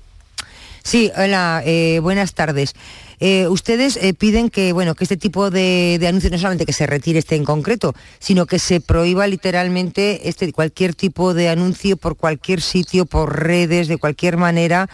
[0.84, 2.73] Sí, hola, eh, buenas tardes.
[3.19, 6.73] Eh, ustedes eh, piden que, bueno, que este tipo de, de anuncios no solamente que
[6.73, 11.97] se retire este en concreto, sino que se prohíba literalmente este, cualquier tipo de anuncio
[11.97, 14.89] por cualquier sitio, por redes, de cualquier manera,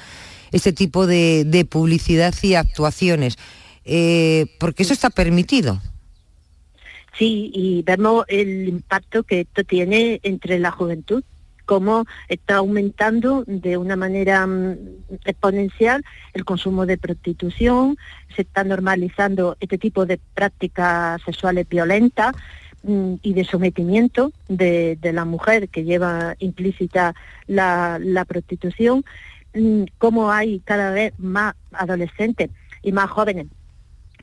[0.51, 3.37] este tipo de, de publicidad y actuaciones.
[3.85, 5.81] Eh, porque eso está permitido.
[7.17, 11.23] Sí, y vemos el impacto que esto tiene entre la juventud,
[11.65, 14.75] cómo está aumentando de una manera mm,
[15.25, 17.97] exponencial el consumo de prostitución,
[18.35, 22.35] se está normalizando este tipo de prácticas sexuales violentas
[22.83, 27.13] mm, y de sometimiento de, la mujer que lleva implícita
[27.47, 29.03] la, la prostitución,
[29.53, 32.49] mm, cómo hay cada vez más adolescentes
[32.81, 33.47] y más jóvenes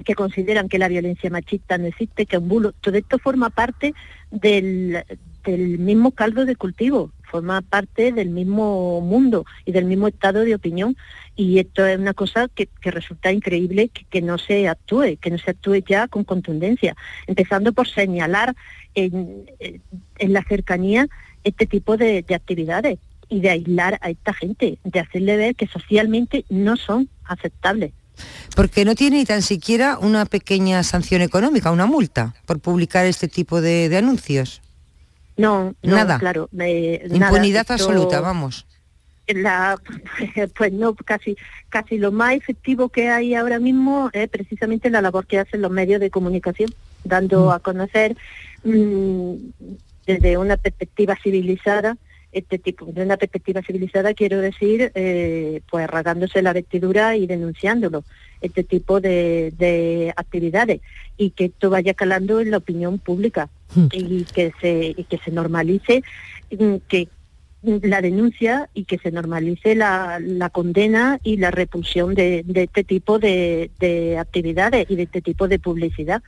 [0.04, 2.72] que consideran que la violencia machista no existe, que un bulo.
[2.72, 3.94] Todo esto forma parte
[4.30, 5.04] del,
[5.44, 10.54] del mismo caldo de cultivo, forma parte del mismo mundo y del mismo estado de
[10.54, 10.96] opinión.
[11.36, 15.30] Y esto es una cosa que, que resulta increíble que, que no se actúe, que
[15.30, 18.54] no se actúe ya con contundencia, empezando por señalar
[18.94, 21.08] en, en la cercanía
[21.44, 25.66] este tipo de, de actividades y de aislar a esta gente, de hacerle ver que
[25.66, 27.92] socialmente no son aceptables.
[28.56, 33.28] Porque no tiene ni tan siquiera una pequeña sanción económica, una multa, por publicar este
[33.28, 34.60] tipo de, de anuncios.
[35.36, 36.18] No, no, Nada.
[36.18, 36.48] claro.
[36.58, 38.66] eh, nada, Impunidad esto- absoluta, vamos.
[39.28, 39.78] La,
[40.56, 41.36] pues no, casi,
[41.68, 45.70] casi lo más efectivo que hay ahora mismo es precisamente la labor que hacen los
[45.70, 48.16] medios de comunicación, dando a conocer
[48.64, 49.32] mm,
[50.06, 51.96] desde una perspectiva civilizada
[52.32, 58.04] este tipo de una perspectiva civilizada quiero decir eh, pues rasgándose la vestidura y denunciándolo
[58.40, 60.80] este tipo de, de actividades
[61.16, 63.48] y que esto vaya calando en la opinión pública
[63.92, 66.02] y que se y que se normalice
[66.50, 67.08] mm, que
[67.62, 72.84] la denuncia y que se normalice la, la condena y la repulsión de, de este
[72.84, 76.22] tipo de, de actividades y de este tipo de publicidad.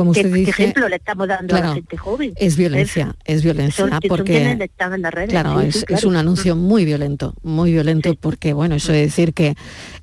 [0.00, 2.32] Como ¿Qué, usted qué dice, ejemplo le estamos dando a la gente joven?
[2.36, 5.28] Es violencia, es violencia, Son- que son porque están en las redes.
[5.28, 9.56] claro, Sí, es, un anuncio muy violento, muy violento, porque bueno, eso de decir que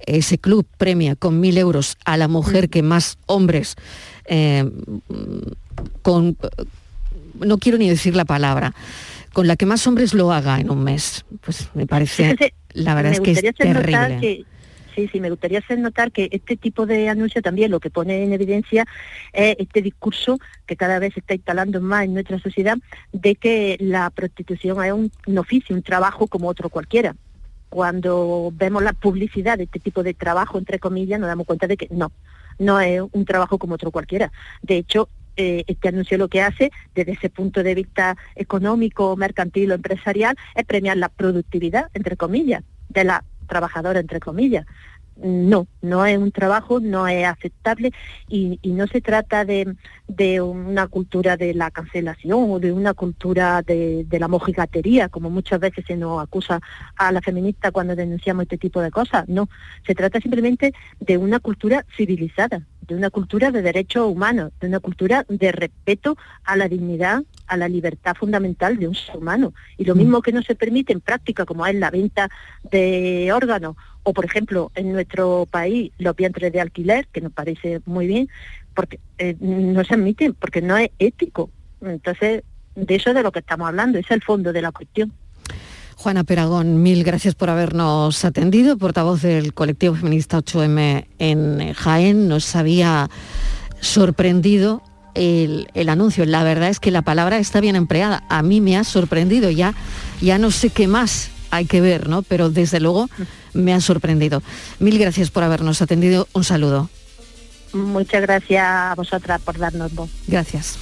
[0.06, 3.74] ese club premia con mil euros a la mujer que más hombres
[4.26, 4.70] eh,
[6.04, 6.38] con
[7.40, 8.76] no quiero ni decir la palabra,
[9.34, 12.36] con la que más hombres lo haga en un mes, pues me parece,
[12.74, 14.18] la verdad es que es terrible.
[14.22, 14.46] que-
[14.98, 18.24] sí, sí, me gustaría hacer notar que este tipo de anuncio también lo que pone
[18.24, 18.84] en evidencia
[19.32, 22.78] es este discurso que cada vez se está instalando más en nuestra sociedad
[23.14, 27.16] de que la prostitución es un, oficio, un trabajo como otro cualquiera.
[27.70, 31.78] Cuando vemos la publicidad de este tipo de trabajo, entre comillas, nos damos cuenta de
[31.78, 32.12] que no,
[32.58, 34.32] no es un trabajo como otro cualquiera.
[34.64, 39.72] De hecho, eh, este anuncio lo que hace, desde ese punto de vista económico, mercantil
[39.72, 44.66] o empresarial, es premiar la productividad, entre comillas, de la trabajadora, entre comillas.
[45.24, 47.92] No, no es un trabajo, no es aceptable
[48.30, 49.76] y, y no se trata de,
[50.08, 55.30] de una cultura de la cancelación o de una cultura de, de la mojigatería, como
[55.30, 56.62] muchas veces se nos acusa
[56.98, 59.28] a la feminista cuando denunciamos este tipo de cosas.
[59.28, 59.50] No,
[59.86, 64.80] se trata simplemente de una cultura civilizada, de una cultura de derechos humanos, de una
[64.80, 69.54] cultura de respeto a la dignidad, a la libertad fundamental de un ser humano.
[69.78, 72.30] Y lo mismo que no se permite en práctica, como es la venta
[72.70, 73.76] de órganos,
[74.08, 78.30] o por ejemplo en nuestro país los vientres de alquiler, que nos parece muy bien,
[78.74, 81.50] porque eh, no se admiten, porque no es ético.
[81.82, 82.44] Entonces,
[82.74, 85.12] de eso es de lo que estamos hablando, es el fondo de la cuestión.
[85.98, 92.30] Juana Peragón, mil gracias por habernos atendido, portavoz del colectivo feminista 8M en Jaén.
[92.30, 93.10] Nos había
[93.82, 94.84] sorprendido
[95.16, 96.26] el, el anuncio.
[96.26, 98.24] La verdad es que la palabra está bien empleada.
[98.30, 99.74] A mí me ha sorprendido ya,
[100.22, 102.22] ya no sé qué más hay que ver, ¿no?
[102.22, 103.10] Pero desde luego
[103.58, 104.42] me ha sorprendido.
[104.80, 106.28] Mil gracias por habernos atendido.
[106.34, 106.90] Un saludo.
[107.74, 110.10] Muchas gracias a vosotras por darnos voz.
[110.28, 110.78] Gracias.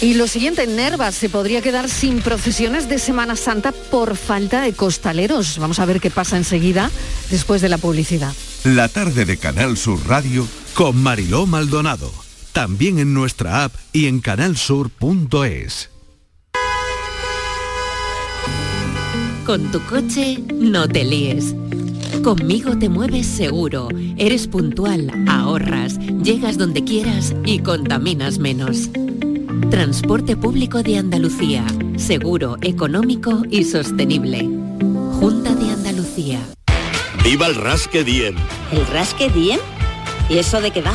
[0.00, 4.72] Y lo siguiente, Nerva se podría quedar sin procesiones de Semana Santa por falta de
[4.72, 5.58] costaleros.
[5.58, 6.90] Vamos a ver qué pasa enseguida
[7.30, 8.32] después de la publicidad.
[8.64, 12.12] La tarde de Canal Sur Radio con Mariló Maldonado.
[12.52, 15.91] también en nuestra app y en canalsur.es.
[19.46, 21.54] Con tu coche no te líes.
[22.22, 28.88] Conmigo te mueves seguro, eres puntual, ahorras, llegas donde quieras y contaminas menos.
[29.68, 31.64] Transporte público de Andalucía,
[31.96, 34.48] seguro, económico y sostenible.
[35.18, 36.38] Junta de Andalucía.
[37.24, 38.36] ¡Viva el Rasque Diem!
[38.70, 39.60] ¿El Rasque Diem?
[40.28, 40.94] ¿Y eso de qué va?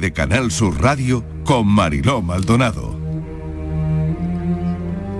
[0.00, 2.98] De Canal Sur Radio con Mariló Maldonado.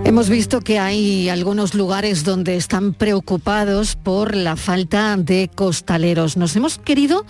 [0.05, 6.37] Hemos visto que hay algunos lugares donde están preocupados por la falta de costaleros.
[6.37, 7.27] Nos hemos querido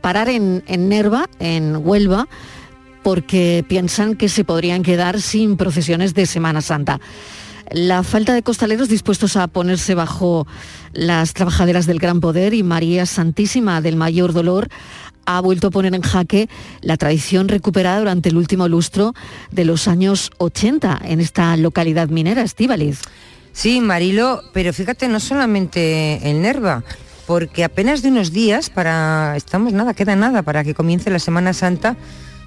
[0.00, 2.28] parar en, en Nerva, en Huelva,
[3.02, 7.00] porque piensan que se podrían quedar sin procesiones de Semana Santa.
[7.70, 10.46] La falta de costaleros dispuestos a ponerse bajo
[10.92, 14.68] las trabajaderas del Gran Poder y María Santísima del Mayor Dolor
[15.26, 16.48] ha vuelto a poner en jaque
[16.80, 19.14] la tradición recuperada durante el último lustro
[19.50, 23.00] de los años 80 en esta localidad minera, Estíbaliz.
[23.52, 26.84] Sí, Marilo, pero fíjate, no solamente en Nerva,
[27.26, 31.52] porque apenas de unos días para, estamos nada, queda nada para que comience la Semana
[31.52, 31.96] Santa,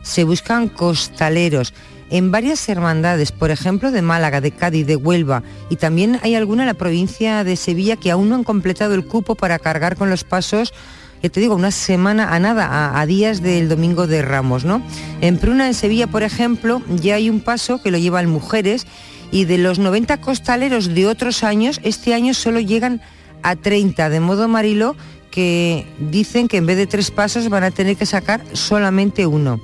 [0.02, 1.74] se buscan costaleros
[2.10, 6.64] en varias hermandades, por ejemplo de Málaga, de Cádiz, de Huelva, y también hay alguna
[6.64, 10.10] en la provincia de Sevilla que aún no han completado el cupo para cargar con
[10.10, 10.74] los pasos
[11.22, 14.82] ya te digo, una semana a nada, a, días del Domingo de Ramos, ¿no?
[15.20, 18.88] En Pruna, en Sevilla, por ejemplo, ya hay un paso que lo llevan mujeres
[19.32, 23.02] y de los 90 costaleros de otros años, este año solo llegan
[23.44, 24.96] a 30, de modo Marilo
[25.30, 29.60] que dicen que en vez de tres pasos van a tener que sacar solamente uno.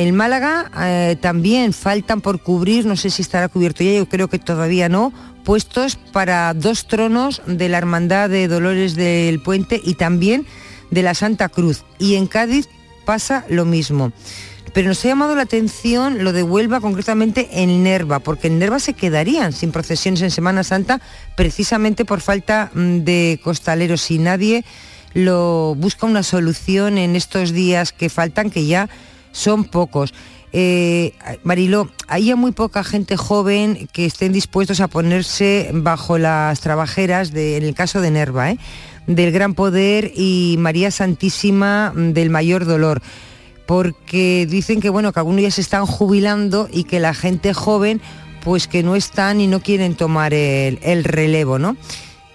[0.00, 4.28] En Málaga eh, también faltan por cubrir, no sé si estará cubierto ya, yo creo
[4.28, 5.12] que todavía no,
[5.44, 10.46] puestos para dos tronos de la Hermandad de Dolores del Puente y también
[10.90, 11.84] de la Santa Cruz.
[11.98, 12.66] Y en Cádiz
[13.04, 14.10] pasa lo mismo.
[14.72, 18.78] Pero nos ha llamado la atención lo de Huelva, concretamente en Nerva, porque en Nerva
[18.78, 21.02] se quedarían sin procesiones en Semana Santa
[21.36, 24.00] precisamente por falta mm, de costaleros.
[24.00, 24.64] Si nadie
[25.12, 28.88] lo busca una solución en estos días que faltan, que ya
[29.32, 30.14] son pocos.
[30.52, 31.12] Eh,
[31.44, 37.56] Mariló, hay muy poca gente joven que estén dispuestos a ponerse bajo las trabajeras, de,
[37.56, 38.58] en el caso de Nerva, ¿eh?
[39.06, 43.00] del Gran Poder y María Santísima del Mayor Dolor,
[43.66, 48.00] porque dicen que bueno, que algunos ya se están jubilando y que la gente joven
[48.44, 51.76] pues que no están y no quieren tomar el, el relevo, ¿no?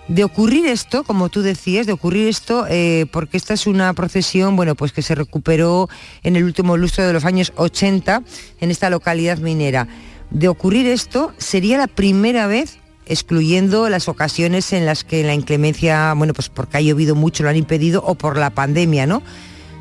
[0.07, 4.55] De ocurrir esto, como tú decías, de ocurrir esto, eh, porque esta es una procesión,
[4.55, 5.89] bueno, pues que se recuperó
[6.21, 8.21] en el último lustro de los años 80
[8.61, 9.87] en esta localidad minera.
[10.29, 12.77] De ocurrir esto, sería la primera vez
[13.07, 17.49] excluyendo las ocasiones en las que la inclemencia, bueno, pues porque ha llovido mucho lo
[17.49, 19.23] han impedido o por la pandemia, ¿no?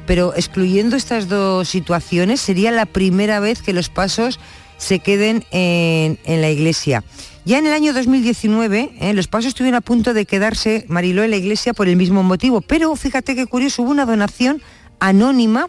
[0.07, 4.39] Pero excluyendo estas dos situaciones, sería la primera vez que los pasos
[4.77, 7.05] se queden en, en la iglesia.
[7.47, 9.13] Ya en el año 2019 ¿eh?
[9.13, 12.63] los pasos estuvieron a punto de quedarse Mariló en la iglesia por el mismo motivo,
[12.63, 14.63] pero fíjate qué curioso, hubo una donación
[14.99, 15.69] anónima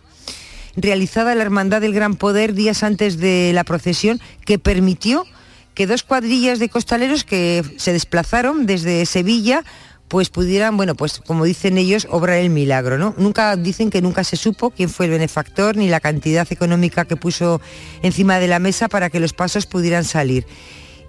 [0.78, 5.26] realizada en la Hermandad del Gran Poder días antes de la procesión que permitió
[5.74, 9.66] que dos cuadrillas de costaleros que se desplazaron desde Sevilla
[10.08, 13.16] pues pudieran, bueno, pues como dicen ellos, obrar el milagro, ¿no?
[13.18, 17.18] Nunca dicen que nunca se supo quién fue el benefactor ni la cantidad económica que
[17.18, 17.60] puso
[18.02, 20.46] encima de la mesa para que los pasos pudieran salir.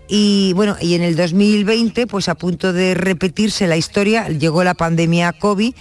[0.09, 4.74] Y bueno, y en el 2020, pues a punto de repetirse la historia, llegó la
[4.74, 5.74] pandemia COVID,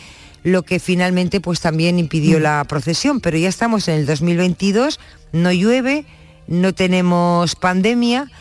[0.43, 3.19] lo que finalmente pues también impidió la procesión.
[3.19, 4.99] Pero ya estamos en el 2022,
[5.31, 6.05] no llueve,
[6.47, 8.31] no tenemos pandemia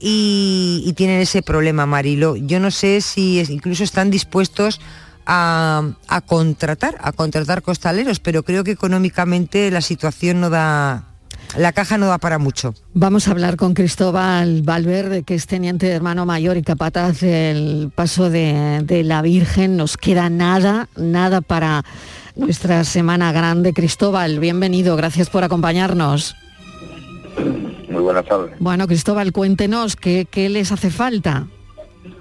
[0.00, 2.36] y, y tienen ese problema, Marilo.
[2.36, 4.80] Yo no sé si es- incluso están dispuestos
[5.26, 11.13] a, a contratar, a contratar costaleros, pero creo que económicamente la situación no da,
[11.56, 12.74] la caja no da para mucho.
[12.92, 17.90] Vamos a hablar con Cristóbal Valverde, que es teniente de hermano mayor y capataz del
[17.94, 19.76] paso de, de la Virgen.
[19.76, 21.84] Nos queda nada, nada para
[22.36, 23.72] nuestra Semana Grande.
[23.72, 26.34] Cristóbal, bienvenido, gracias por acompañarnos.
[27.88, 28.54] Muy buenas tardes.
[28.58, 31.46] Bueno, Cristóbal, cuéntenos qué, qué les hace falta.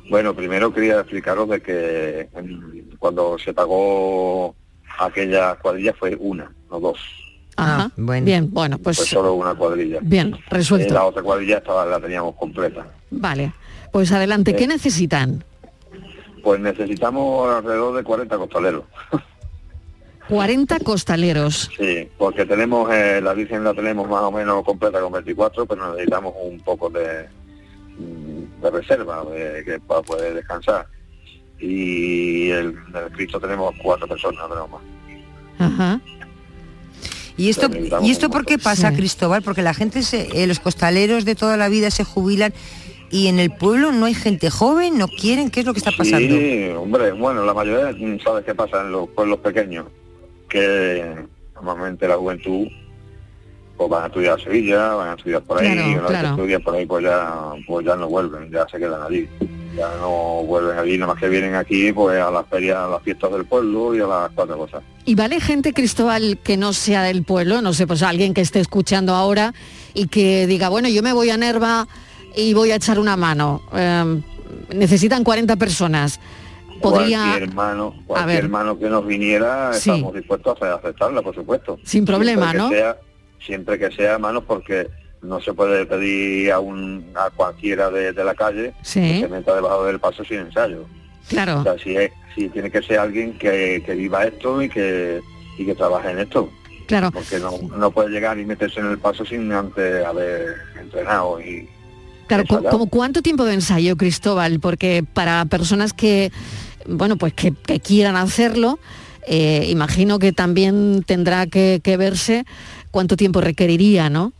[0.10, 4.56] Bueno, primero quería explicaros de que mm, cuando se pagó
[5.00, 7.23] aquella cuadrilla fue una, no dos.
[7.56, 7.92] Ajá.
[7.96, 10.00] Bien, bueno, Fue pues solo una cuadrilla.
[10.02, 10.90] bien, resuelto.
[10.90, 12.86] Eh, la otra cuadrilla estaba, la teníamos completa.
[13.12, 13.54] vale.
[13.92, 14.68] Pues adelante, ¿qué Eh.
[14.68, 15.44] necesitan?
[16.44, 18.84] Pues necesitamos alrededor de 40 costaleros.
[20.30, 21.70] 40 costaleros.
[21.78, 25.92] Sí, porque tenemos, eh, la Virgen la tenemos más o menos completa con 24, pero
[25.92, 27.28] necesitamos un poco de,
[28.00, 30.88] mm, de reserva de- que para poder descansar.
[31.60, 34.82] Y el, el Cristo tenemos cuatro personas, más.
[35.60, 36.00] Ajá.
[37.38, 37.68] ¿Y esto,
[38.04, 38.96] ¿y esto por qué pasa, Sí.
[38.98, 39.42] Cristóbal?
[39.42, 42.54] Porque la gente, se, eh, los costaleros de toda la vida se jubilan
[43.10, 45.92] y en el pueblo no hay gente joven, no quieren, ¿qué es lo que está
[45.92, 46.36] pasando?
[46.36, 49.86] Sí, hombre, bueno, la mayoría sabes qué pasa en los pueblos pequeños,
[50.50, 51.16] que
[51.56, 52.68] normalmente la juventud
[53.78, 56.10] pues van a estudiar a Sevilla, van a estudiar por ahí, Claro, y una vez
[56.10, 56.28] claro.
[56.28, 57.34] que estudian por ahí pues ya,
[57.68, 59.28] pues ya no vuelven, ya se quedan allí.
[59.76, 63.02] Ya no vuelven allí, nada más que vienen aquí pues a las ferias, a las
[63.02, 64.84] fiestas del pueblo y a las cuatro cosas.
[65.06, 67.62] ¿Y vale gente, Cristóbal, que no sea del pueblo?
[67.62, 69.54] No sé, pues alguien que esté escuchando ahora
[69.94, 71.88] y que diga, bueno, yo me voy a Nerva
[72.36, 73.62] y voy a echar una mano.
[73.74, 74.22] Eh,
[74.76, 76.20] necesitan 40 personas.
[76.82, 77.20] Podría...
[77.20, 79.90] Cualquier hermano, cualquier hermano que nos viniera, Sí.
[79.90, 81.80] estamos dispuestos a aceptarla, por supuesto.
[81.84, 82.70] Sin problema, Siempre ¿no?
[82.70, 82.98] sea-
[83.46, 84.88] siempre que sea hermanos, porque
[85.24, 89.00] no se puede pedir a un a cualquiera de, de la calle Sí.
[89.02, 90.86] que se meta debajo del paso sin ensayo.
[91.30, 91.62] Claro.
[91.62, 95.22] O sea, si, es, si tiene que ser alguien que, que viva esto y que
[95.58, 96.52] y que trabaje en esto.
[96.88, 97.12] Claro.
[97.12, 101.70] Porque no, no puede llegar y meterse en el paso sin antes haber entrenado y
[102.28, 102.46] Claro.
[102.70, 104.60] ¿como cuánto tiempo de ensayo, Cristóbal?
[104.60, 106.32] Porque para personas que,
[106.88, 108.80] bueno, pues que, que quieran hacerlo,
[109.28, 112.46] eh, imagino que también tendrá que, que verse
[112.92, 114.32] cuánto tiempo requeriría, ¿no?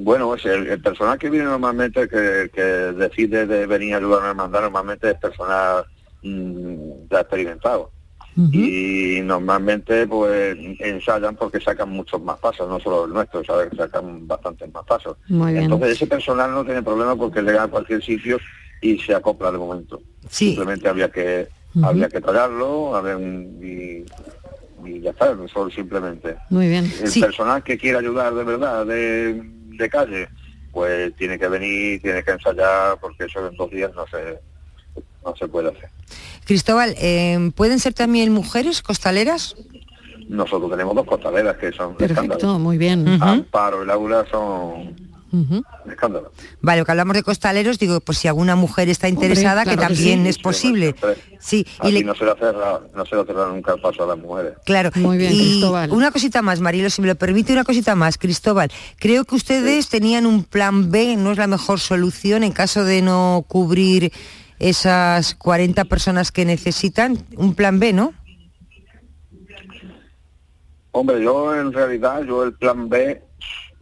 [0.00, 4.20] Bueno, es el, el personal que viene normalmente, que, que decide de venir a ayudar
[4.20, 5.84] a la hermandad, normalmente es personal
[6.22, 7.92] mm, ya experimentado.
[8.50, 13.68] Y normalmente pues ensayan porque sacan muchos más pasos, no solo el nuestro, ¿sabes?
[13.76, 15.18] Sacan bastantes más pasos.
[15.28, 15.64] Muy bien.
[15.64, 18.38] Entonces ese personal no tiene problema porque le da a cualquier sitio
[18.80, 20.00] y se acopla de momento.
[20.30, 21.86] Simplemente había que Ujú.
[21.86, 26.36] había que tallarlo, había un- y, y ya está, solo simplemente.
[26.48, 26.90] Muy bien.
[27.02, 29.42] El personal que quiera ayudar de verdad de,
[29.82, 30.28] de calle,
[30.72, 34.38] pues tiene que venir, tiene que ensayar, porque eso en dos días no se,
[35.24, 35.90] no se puede hacer.
[36.44, 39.54] Cristóbal, eh, ¿pueden ser también mujeres costaleras?
[40.28, 42.60] Nosotros tenemos dos costaleras que son Perfecto, escándalos.
[42.60, 43.06] muy bien.
[43.20, 44.94] Amparo y Laura son
[45.32, 45.64] Ujú.
[45.90, 46.30] escándalos.
[46.60, 49.88] Vale, lo que hablamos de costaleros, digo, pues si alguna mujer está interesada, que claro
[49.88, 50.28] que también sí.
[50.28, 50.94] es posible.
[51.40, 54.06] Sí, y Aquí le- no se le cerra, no se cerra nunca el paso a
[54.08, 54.52] las mujeres.
[54.64, 54.90] Claro.
[54.96, 55.90] Muy bien, y Cristóbal.
[55.90, 58.70] Una cosita más, Marilo, si me lo permite, una cosita más, Cristóbal.
[58.98, 63.00] Creo que ustedes tenían un plan B, no es la mejor solución en caso de
[63.02, 64.12] no cubrir
[64.58, 67.18] esas 40 personas que necesitan.
[67.36, 68.12] Un plan B, ¿no?
[70.92, 73.22] Hombre, yo en realidad, yo el plan B,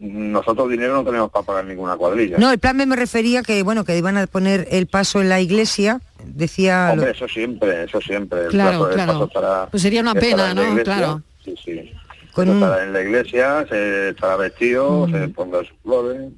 [0.01, 2.39] nosotros dinero no tenemos para pagar ninguna cuadrilla.
[2.39, 5.29] No, el plan B me refería que, bueno, que iban a poner el paso en
[5.29, 6.87] la iglesia, decía...
[6.89, 8.41] lo- Hombre, eso siempre, eso siempre.
[8.45, 9.13] El Claro, el claro.
[9.13, 10.63] paso estará- Pues sería una pena, ¿no?
[10.63, 10.85] iglesia.
[10.85, 11.23] Claro.
[11.45, 11.93] Sí, sí.
[12.33, 16.33] Con un- estará en la iglesia, se estará vestido, se pondrá sus flores.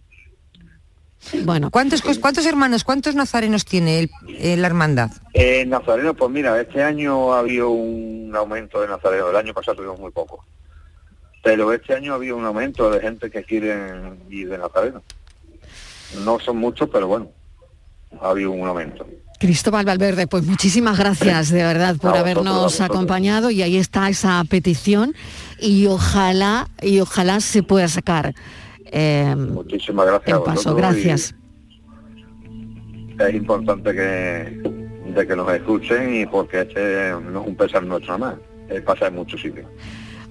[1.44, 1.70] Bueno.
[1.70, 5.10] ¿Cuántos, ¿Cuántos hermanos, cuántos nazarenos tiene el- eh, la hermandad?
[5.34, 9.76] En Nazareno, pues mira, este año ha habido un aumento de Nazareno, el año pasado
[9.76, 10.44] tuvimos muy poco.
[11.42, 15.02] Pero este año ha habido un aumento de gente que quieren ir de Nazareno.
[16.24, 17.30] No son muchos, pero bueno,
[18.20, 19.06] ha habido un aumento.
[19.40, 25.14] Cristóbal Valverde, pues muchísimas gracias de verdad por habernos acompañado y ahí está esa petición
[25.58, 28.34] y ojalá y ojalá se pueda sacar
[28.92, 30.74] eh, Muchísimas gracias el paso.
[30.74, 31.34] Gracias.
[33.18, 34.62] Es importante que,
[35.14, 38.82] de que nos escuchen y porque este no es un pesar nuestro nada más, es
[38.82, 39.66] pasa en muchos sitios.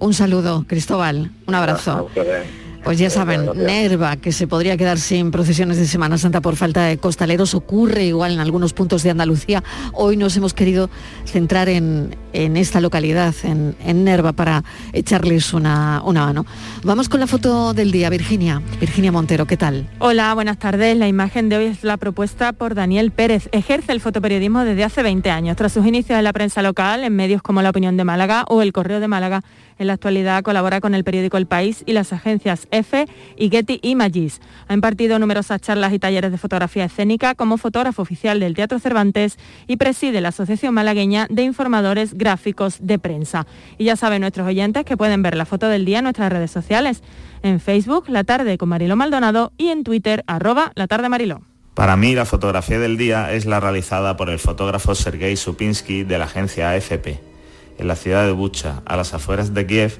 [0.02, 1.30] Un saludo, Cristóbal.
[1.46, 2.06] Un abrazo.
[2.06, 2.48] ustedes.
[2.84, 3.66] Pues ya saben, Gracias.
[3.68, 8.06] Nerva, que se podría quedar sin procesiones de Semana Santa por falta de costaleros, ocurre
[8.06, 9.64] igual en algunos puntos de Andalucía.
[9.94, 10.90] Hoy nos hemos querido
[11.26, 16.48] centrar en, en esta localidad, en, en Nerva, para echarles una, una mano.
[16.84, 18.64] Vamos con la foto del día, Virginia.
[18.80, 19.88] Virginia Montero, ¿qué tal?
[20.00, 20.98] Hola, buenas tardes.
[20.98, 23.48] La imagen de hoy es la propuesta por Daniel Pérez.
[23.52, 25.56] Ejerce el fotoperiodismo desde hace 20 años.
[25.56, 28.64] Tras sus inicios en la prensa local, en medios como La Opinión de Málaga o
[28.64, 29.44] El Correo de Málaga,
[29.78, 33.08] en la actualidad colabora con el periódico El País y las agencias EFE
[33.38, 34.42] y Getty Images.
[34.68, 39.38] Ha impartido numerosas charlas y talleres de fotografía escénica como fotógrafo oficial del Teatro Cervantes
[39.68, 43.48] y preside la Asociación Malagueña de Informadores Gráficos de Prensa.
[43.78, 46.52] Y ya saben nuestros oyentes que pueden ver la foto del día en nuestras redes
[46.52, 47.04] sociales,
[47.44, 51.42] en Facebook La Tarde con Mariló Maldonado y en Twitter arroba La Tarde Mariló.
[51.74, 56.18] Para mí la fotografía del día es la realizada por el fotógrafo Sergei Supinsky de
[56.18, 57.31] la agencia AFP
[57.78, 59.98] en la ciudad de Bucha, a las afueras de Kiev,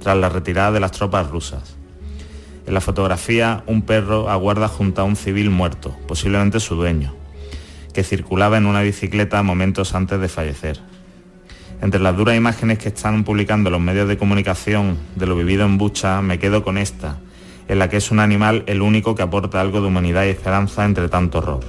[0.00, 1.76] tras la retirada de las tropas rusas.
[2.66, 7.14] En la fotografía, un perro aguarda junto a un civil muerto, posiblemente su dueño,
[7.92, 10.80] que circulaba en una bicicleta momentos antes de fallecer.
[11.82, 15.76] Entre las duras imágenes que están publicando los medios de comunicación de lo vivido en
[15.76, 17.18] Bucha, me quedo con esta,
[17.68, 20.84] en la que es un animal el único que aporta algo de humanidad y esperanza
[20.84, 21.64] entre tanto horror.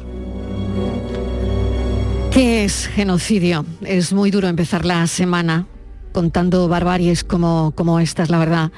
[2.35, 3.65] ¿Qué es genocidio?
[3.79, 5.67] Es muy duro empezar la semana
[6.11, 8.73] contando barbaries como, como estas, la verdad.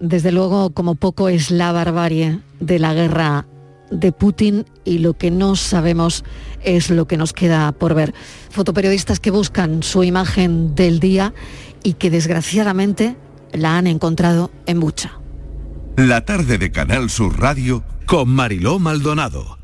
[0.00, 3.46] Desde luego, como poco es la barbarie de la guerra
[3.90, 6.24] de Putin y lo que no sabemos
[6.62, 8.12] es lo que nos queda por ver.
[8.50, 11.32] Fotoperiodistas que buscan su imagen del día
[11.82, 13.16] y que desgraciadamente
[13.54, 15.12] la han encontrado en Bucha.
[15.96, 19.63] La tarde de Canal Sur Radio con Mariló Maldonado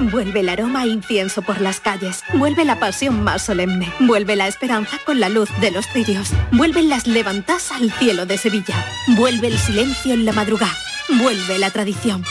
[0.00, 2.22] Vuelve el aroma a incienso por las calles.
[2.32, 3.92] Vuelve la pasión más solemne.
[4.00, 6.30] Vuelve la esperanza con la luz de los cirios.
[6.52, 8.82] Vuelven las levantas al cielo de Sevilla.
[9.08, 10.74] Vuelve el silencio en la madrugada.
[11.20, 12.24] Vuelve la tradición.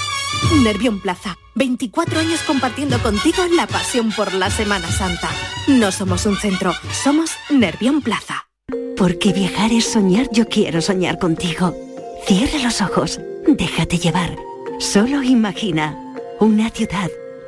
[0.63, 1.37] Nervión Plaza.
[1.55, 5.29] 24 años compartiendo contigo la pasión por la Semana Santa.
[5.67, 8.47] No somos un centro, somos Nervión Plaza.
[8.97, 11.75] Porque viajar es soñar, yo quiero soñar contigo.
[12.25, 14.35] Cierra los ojos, déjate llevar.
[14.79, 15.97] Solo imagina
[16.39, 17.09] una ciudad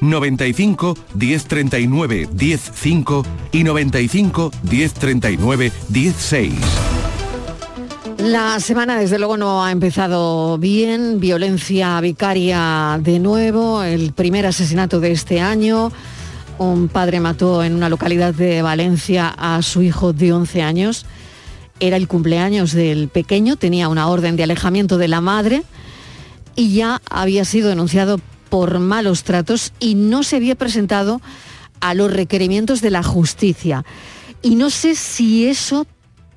[0.00, 6.54] 95 1039 105 y 95 1039 16.
[8.18, 15.00] La semana desde luego no ha empezado bien, violencia vicaria de nuevo, el primer asesinato
[15.00, 15.92] de este año.
[16.58, 21.04] Un padre mató en una localidad de Valencia a su hijo de 11 años.
[21.78, 25.62] Era el cumpleaños del pequeño, tenía una orden de alejamiento de la madre
[26.54, 28.18] y ya había sido denunciado
[28.48, 31.20] por malos tratos y no se había presentado
[31.80, 33.84] a los requerimientos de la justicia.
[34.42, 35.86] Y no sé si eso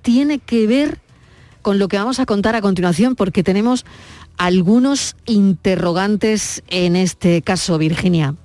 [0.02, 1.00] tiene que ver
[1.62, 3.86] con lo que vamos a contar a continuación, porque tenemos
[4.38, 8.36] algunos interrogantes en este caso, Virginia.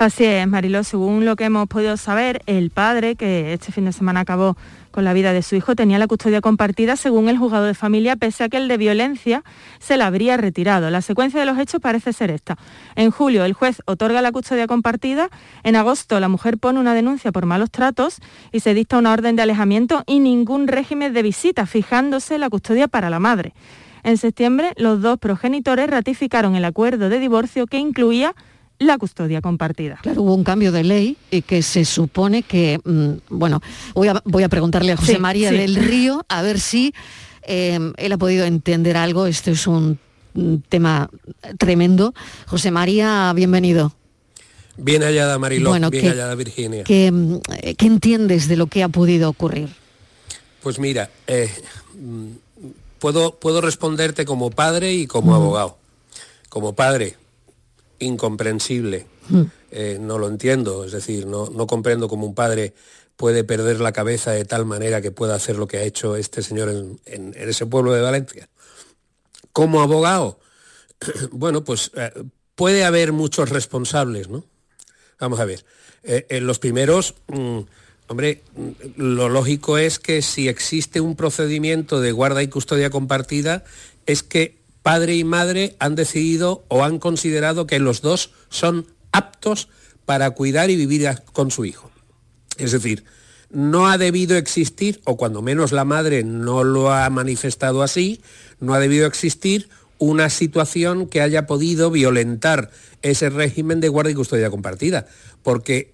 [0.00, 3.92] Así es, Mariló, según lo que hemos podido saber, el padre, que este fin de
[3.92, 4.56] semana acabó
[4.92, 8.16] con la vida de su hijo, tenía la custodia compartida según el juzgado de familia,
[8.16, 9.44] pese a que el de violencia
[9.78, 10.88] se la habría retirado.
[10.88, 12.56] La secuencia de los hechos parece ser esta.
[12.96, 15.28] En julio el juez otorga la custodia compartida,
[15.64, 18.20] en agosto la mujer pone una denuncia por malos tratos
[18.52, 22.88] y se dicta una orden de alejamiento y ningún régimen de visita, fijándose la custodia
[22.88, 23.52] para la madre.
[24.02, 28.34] En septiembre, los dos progenitores ratificaron el acuerdo de divorcio que incluía
[28.80, 29.98] la custodia compartida.
[30.02, 33.60] Claro, hubo un cambio de ley y que se supone que, mm, bueno,
[33.94, 36.92] voy a, voy a preguntarle a José María del Río a ver si
[37.42, 39.26] em, él ha podido entender algo.
[39.26, 39.98] Este es un
[40.68, 41.10] tema
[41.58, 42.14] tremendo.
[42.46, 43.92] José María, bienvenido.
[44.78, 46.84] Bien hallada Mariló, bien hallada Virginia.
[46.84, 47.36] Mm,
[47.76, 49.68] ¿qué, entiendes de lo que ha podido ocurrir?
[50.62, 51.50] Pues mira, eh,
[51.98, 52.28] mm,
[52.98, 55.76] puedo, puedo responderte como padre y como abogado.
[56.48, 57.16] Como padre,
[58.00, 59.06] incomprensible.
[59.28, 59.42] Mm.
[59.70, 62.74] Eh, no lo entiendo, es decir, no, comprendo cómo un padre
[63.16, 66.42] puede perder la cabeza de tal manera que pueda hacer lo que ha hecho este
[66.42, 66.70] señor
[67.04, 68.48] en, ese pueblo de Valencia.
[69.52, 70.40] Como abogado,
[71.30, 72.10] bueno, pues eh,
[72.56, 74.44] puede haber muchos responsables, ¿no?
[75.20, 75.64] Vamos a ver.
[76.02, 77.58] Eh, en los primeros, mm,
[78.08, 83.64] hombre, mm, lo lógico es que si existe un procedimiento de guarda y custodia compartida,
[84.06, 89.68] es que padre y madre han decidido o han considerado que los dos son aptos
[90.04, 91.90] para cuidar y vivir con su hijo.
[92.56, 93.04] Es decir,
[93.50, 98.20] no ha debido existir, o cuando menos la madre no lo ha manifestado así,
[98.60, 99.68] no ha debido existir
[99.98, 102.70] una situación que haya podido violentar
[103.02, 105.06] ese régimen de guardia y custodia compartida,
[105.42, 105.92] porque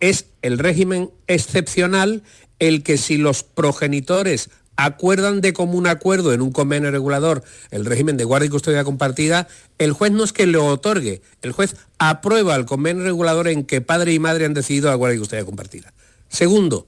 [0.00, 2.22] es el régimen excepcional
[2.58, 4.50] el que si los progenitores
[4.84, 9.46] acuerdan de común acuerdo en un convenio regulador el régimen de guardia y custodia compartida,
[9.78, 13.82] el juez no es que lo otorgue, el juez aprueba el convenio regulador en que
[13.82, 15.92] padre y madre han decidido la guardia y custodia compartida.
[16.30, 16.86] Segundo,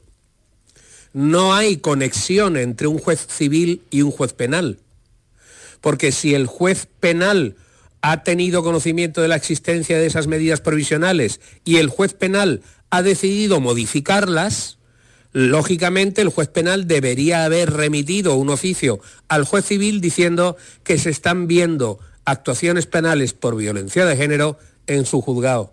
[1.13, 4.79] no hay conexión entre un juez civil y un juez penal,
[5.83, 7.57] porque si el juez penal
[8.01, 13.03] ha tenido conocimiento de la existencia de esas medidas provisionales y el juez penal ha
[13.03, 14.79] decidido modificarlas,
[15.33, 21.11] Lógicamente, el juez penal debería haber remitido un oficio al juez civil diciendo que se
[21.11, 25.73] están viendo actuaciones penales por violencia de género en su juzgado.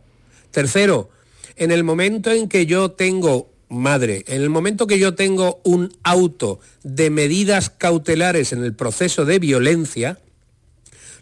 [0.51, 1.09] Tercero,
[1.55, 5.93] en el momento en que yo tengo, madre, en el momento que yo tengo un
[6.03, 10.19] auto de medidas cautelares en el proceso de violencia,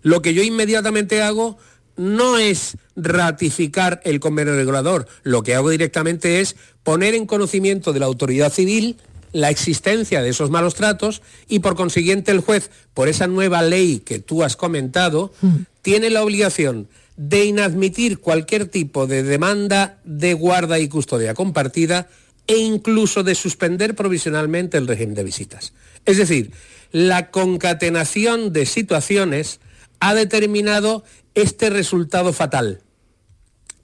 [0.04, 1.58] lo que yo inmediatamente hago
[1.98, 8.00] no es ratificar el convenio regulador, lo que hago directamente es poner en conocimiento de
[8.00, 8.98] la autoridad civil
[9.34, 14.00] la existencia de esos malos tratos y por consiguiente el juez, por esa nueva ley
[14.00, 15.56] que tú has comentado, mm.
[15.82, 16.88] tiene la obligación
[17.18, 22.08] de inadmitir cualquier tipo de demanda de guarda y custodia compartida
[22.46, 25.74] e incluso de suspender provisionalmente el régimen de visitas.
[26.06, 26.52] Es decir,
[26.92, 29.60] la concatenación de situaciones
[30.00, 31.04] ha determinado
[31.38, 32.82] este resultado fatal.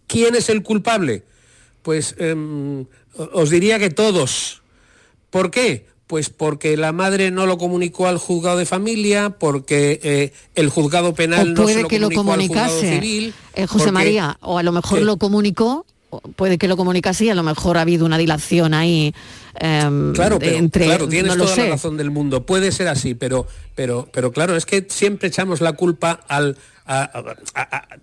[0.08, 1.24] ¿Quién es el culpable?
[1.84, 2.86] Pues em,
[3.16, 4.64] os diría que todos.
[5.30, 5.86] ¿Por qué?
[6.08, 11.14] Pues porque la madre no lo comunicó al juzgado de familia, porque eh, el juzgado
[11.14, 13.34] penal no se lo comunicó al juzgado civil.
[13.54, 15.86] Eh, José María, o a lo mejor lo comunicó,
[16.36, 19.14] puede que lo comunicase y a lo mejor ha habido una dilación ahí
[19.60, 22.46] em, claro, entre claro, tienes toda la razón del mundo.
[22.46, 26.58] Puede ser así, pero, pero, pero claro, es que siempre echamos la culpa al,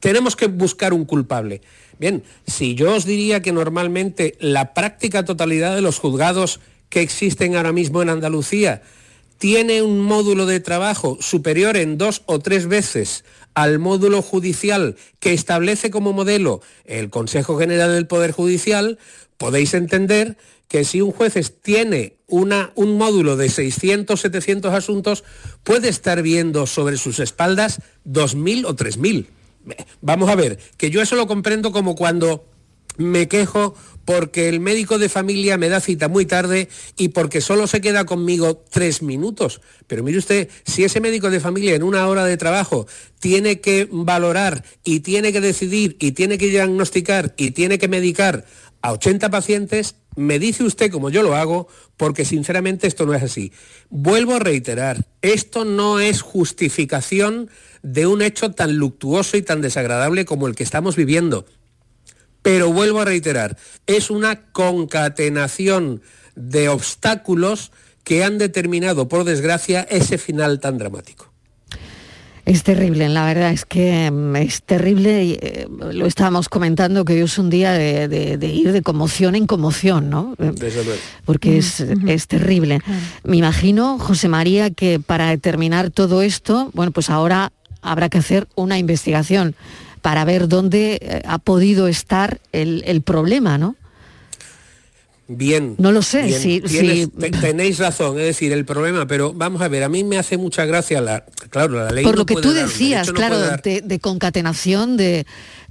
[0.01, 1.61] tenemos que buscar un culpable.
[1.99, 7.57] Bien, si yo os diría que normalmente la práctica totalidad de los juzgados que existen
[7.57, 8.83] ahora mismo en Andalucía
[9.39, 13.25] tiene un módulo de trabajo superior en dos o tres veces
[13.55, 18.99] al módulo judicial que establece como modelo el Consejo General del Poder Judicial,
[19.39, 20.37] podéis entender
[20.69, 25.25] que si un juez tiene una, un módulo de 600, 700 asuntos,
[25.65, 29.27] puede estar viendo sobre sus espaldas 2.000 o 3.000.
[30.01, 32.47] Vamos a ver, que yo eso lo comprendo como cuando
[32.99, 33.75] me quejo
[34.05, 38.05] porque el médico de familia me da cita muy tarde y porque solo se queda
[38.05, 39.61] conmigo tres minutos.
[39.87, 42.87] Pero mire usted, si ese médico de familia en una hora de trabajo
[43.19, 48.45] tiene que valorar y tiene que decidir y tiene que diagnosticar y tiene que medicar
[48.83, 53.23] a 80 pacientes, me dice usted como yo lo hago, porque sinceramente esto no es
[53.23, 53.53] así.
[53.91, 57.51] Vuelvo a reiterar, esto no es justificación
[57.83, 61.47] de un hecho tan luctuoso y tan desagradable como el que estamos viviendo.
[62.43, 66.03] Pero vuelvo a reiterar, es una concatenación
[66.35, 67.73] de obstáculos
[68.05, 71.31] que han determinado, por desgracia, ese final tan dramático.
[72.47, 77.13] Es terrible, la verdad es que mm, es terrible, y, eh, lo estábamos comentando, que
[77.13, 80.35] hoy es un día de, ir de conmoción en conmoción, ¿no?
[81.25, 82.81] Porque es, es, terrible.
[83.23, 88.49] Me imagino, José María, que para determinar todo esto, bueno, pues ahora habrá que hacer
[88.57, 89.55] una investigación
[90.03, 93.77] para ver dónde eh, ha podido estar el, el problema, ¿no?
[95.33, 95.77] Bien.
[95.79, 96.61] No lo sé, si,
[97.41, 100.65] Tenéis razón, es decir, el problema, pero vamos a ver, a mí me hace mucha
[100.65, 102.03] gracia la, claro, la ley.
[102.03, 105.25] Por lo que tú decías, claro, de, concatenación de,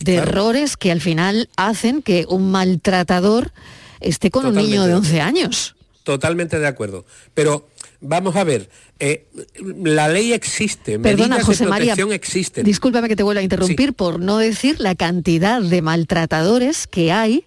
[0.06, 3.52] errores que al final hacen que un maltratador
[4.00, 5.76] esté con un niño de 11 años.
[6.04, 7.06] Totalmente de acuerdo.
[7.34, 7.68] Pero
[8.02, 8.70] vamos a ver,
[9.00, 9.28] eh,
[9.84, 12.66] la ley existe, Perdona, medidas José de protección María, existen.
[12.66, 17.45] Discúlpame que te vuelva a interrumpir por no decir la cantidad de maltratadores que hay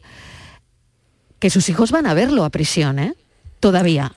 [1.39, 3.15] que sus hijos van a verlo a prisión, ¿eh?
[3.59, 4.13] Todavía.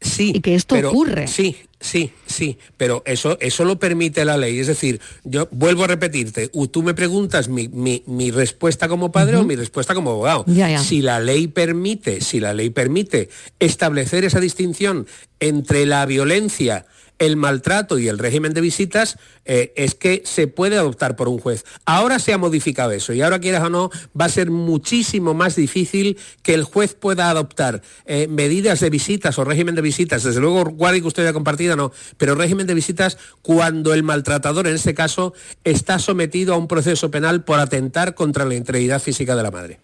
[0.00, 0.32] Sí.
[0.34, 1.26] Y que esto ocurre.
[1.26, 4.58] Sí, sí, sí, pero eso, eso lo permite la ley.
[4.58, 9.56] Es decir, yo vuelvo a repetirte, tú me preguntas mi, respuesta como padre o mi
[9.56, 10.44] respuesta como abogado.
[10.78, 13.28] Si la ley permite, si la ley permite
[13.58, 15.06] establecer esa distinción
[15.40, 16.86] entre la violencia
[17.18, 21.38] el maltrato y el régimen de visitas eh, es que se puede adoptar por un
[21.38, 21.64] juez.
[21.84, 25.56] Ahora se ha modificado eso y ahora quieras o no, va a ser muchísimo más
[25.56, 30.22] difícil que el juez pueda adoptar eh, medidas de visitas o régimen de visitas.
[30.24, 34.74] Desde luego, guardia y custodia compartida no, pero régimen de visitas cuando el maltratador, en
[34.74, 35.32] este caso,
[35.64, 39.80] está sometido a un proceso penal por atentar contra la integridad física de la madre.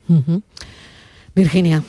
[1.34, 1.82] Virginia.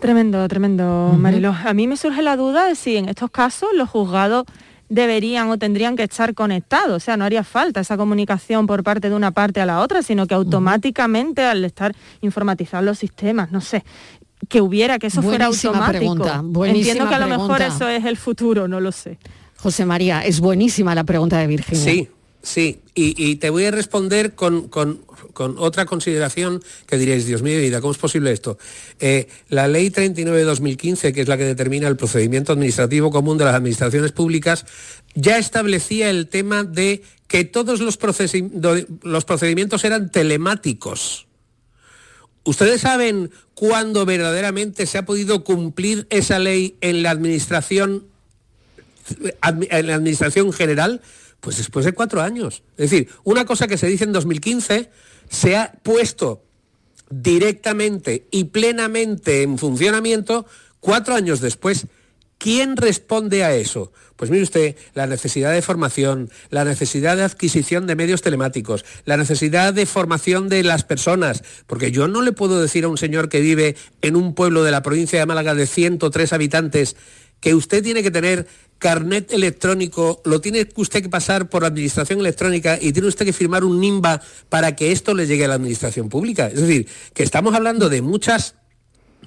[0.00, 1.54] Tremendo, tremendo, Marilo.
[1.64, 4.46] A mí me surge la duda de si en estos casos los juzgados
[4.92, 9.08] deberían o tendrían que estar conectados, o sea, no haría falta esa comunicación por parte
[9.08, 13.62] de una parte a la otra, sino que automáticamente al estar informatizados los sistemas, no
[13.62, 13.84] sé,
[14.48, 15.98] que hubiera, que eso fuera automático.
[15.98, 19.18] Pregunta, Entiendo que a lo mejor eso es el futuro, no lo sé.
[19.56, 21.84] José María, es buenísima la pregunta de Virginia.
[21.84, 22.10] Sí,
[22.42, 24.68] Sí, y, te voy a responder con,
[25.36, 28.58] otra consideración que diréis, Dios mío, vida, ¿cómo es posible esto?
[28.98, 33.38] Eh, la ley 39 de 2015, que es la que determina el procedimiento administrativo común
[33.38, 34.66] de las administraciones públicas,
[35.14, 37.96] ya establecía el tema de que todos los,
[39.02, 41.28] los procedimientos eran telemáticos.
[42.42, 48.04] ¿Ustedes saben cuándo verdaderamente se ha podido cumplir esa ley en la administración,
[49.40, 51.00] en la administración general?
[51.42, 52.62] Pues después de cuatro años.
[52.76, 54.90] Es decir, una cosa que se dice en 2015
[55.28, 56.44] se ha puesto
[57.10, 60.46] directamente y plenamente en funcionamiento
[60.78, 61.88] cuatro años después.
[62.38, 63.92] ¿Quién responde a eso?
[64.14, 69.16] Pues mire usted, la necesidad de formación, la necesidad de adquisición de medios telemáticos, la
[69.16, 73.28] necesidad de formación de las personas, porque yo no le puedo decir a un señor
[73.28, 76.96] que vive en un pueblo de la provincia de Málaga de 103 habitantes
[77.42, 78.46] que usted tiene que tener
[78.82, 83.62] carnet electrónico, lo tiene usted que pasar por administración electrónica y tiene usted que firmar
[83.62, 86.48] un NIMBA para que esto le llegue a la administración pública.
[86.48, 88.56] Es decir, que estamos hablando de muchas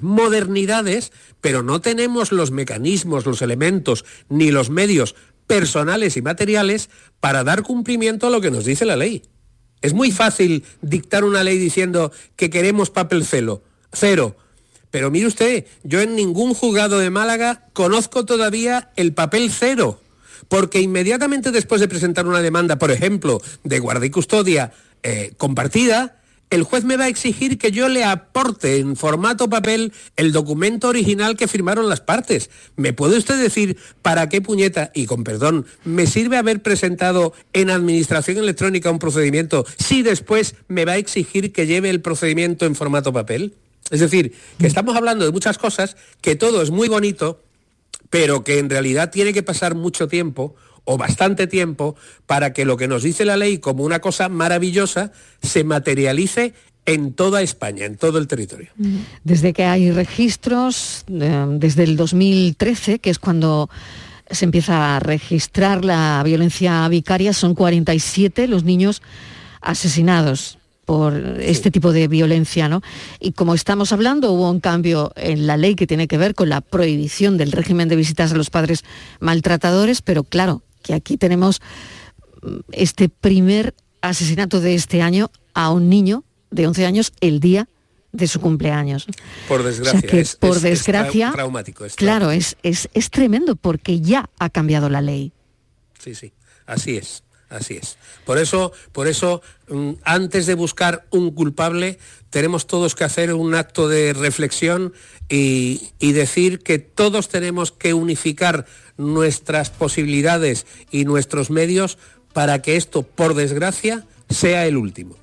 [0.02, 5.16] modernidades, pero no tenemos los mecanismos, los elementos, ni los medios
[5.48, 6.90] personales y materiales
[7.22, 9.24] para dar cumplimiento a lo que nos dice la ley.
[9.82, 14.36] Es muy fácil dictar una ley diciendo que queremos papel celo, cero,
[14.96, 20.00] pero mire usted, yo en ningún juzgado de Málaga conozco todavía el papel cero,
[20.48, 24.72] porque inmediatamente después de presentar una demanda, por ejemplo, de guardia y custodia
[25.04, 29.92] eh, compartida, el juez me va a exigir que yo le aporte en formato papel
[30.16, 32.50] el documento original que firmaron las partes.
[32.78, 37.70] ¿Me puede usted decir para qué puñeta, y con perdón, me sirve haber presentado en
[37.70, 42.76] administración electrónica un procedimiento si después me va a exigir que lleve el procedimiento en
[42.76, 43.56] formato papel?
[43.92, 47.44] Es decir, que estamos hablando de muchas cosas, que todo es muy bonito,
[48.10, 50.56] pero que en realidad tiene que pasar mucho tiempo
[50.86, 55.12] o bastante tiempo para que lo que nos dice la ley como una cosa maravillosa
[55.42, 56.54] se materialice
[56.86, 58.70] en toda España, en todo el territorio.
[59.24, 63.70] Desde que hay registros, eh, desde el 2013, que es cuando
[64.30, 69.02] se empieza a registrar la violencia vicaria, son 47 los niños
[69.62, 72.82] asesinados por este tipo de violencia, ¿no?
[73.20, 76.50] Y como estamos hablando, hubo un cambio en la ley que tiene que ver con
[76.50, 78.84] la prohibición del régimen de visitas a los padres
[79.20, 81.62] maltratadores, pero claro, que aquí tenemos
[82.42, 87.68] mm, este primer asesinato de este año a un niño de 11 años el día
[88.12, 89.08] de su cumpleaños.
[89.48, 91.86] Por desgracia, es, por desgracia, traumático.
[91.96, 95.34] claro, es, es, es tremendo porque ya ha cambiado la ley.
[96.00, 96.32] Sí, sí,
[96.66, 97.25] así es.
[97.56, 97.98] Así es.
[98.26, 102.00] Por eso, por eso, mm, antes de buscar un culpable,
[102.30, 104.94] tenemos todos que hacer un acto de reflexión
[105.30, 108.66] y, decir que todos tenemos que unificar
[108.98, 111.98] nuestras posibilidades y nuestros medios
[112.34, 115.16] para que esto, por desgracia, sea el último.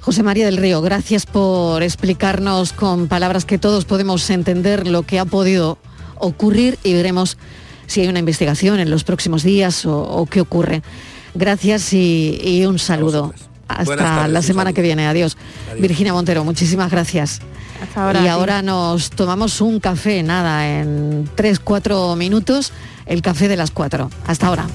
[0.00, 5.18] José María del Río, gracias por explicarnos con palabras que todos podemos entender lo que
[5.18, 5.78] ha podido
[6.18, 7.36] ocurrir y veremos
[7.86, 10.82] si hay una investigación en los próximos días o, qué ocurre.
[11.34, 13.34] Gracias y, un saludo.
[13.68, 15.06] Hasta la semana que viene.
[15.06, 15.36] Adiós.
[15.78, 17.40] Virginia Montero, muchísimas gracias.
[18.22, 22.72] y ahora nos tomamos un café, nada, en 3-4 minutos,
[23.06, 24.10] el café de las 4.
[24.26, 24.66] Hasta ahora.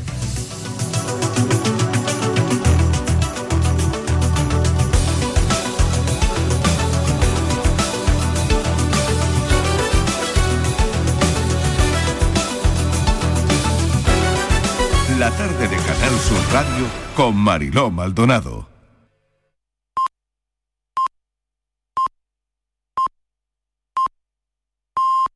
[16.57, 18.76] Radio con Mariló Maldonado.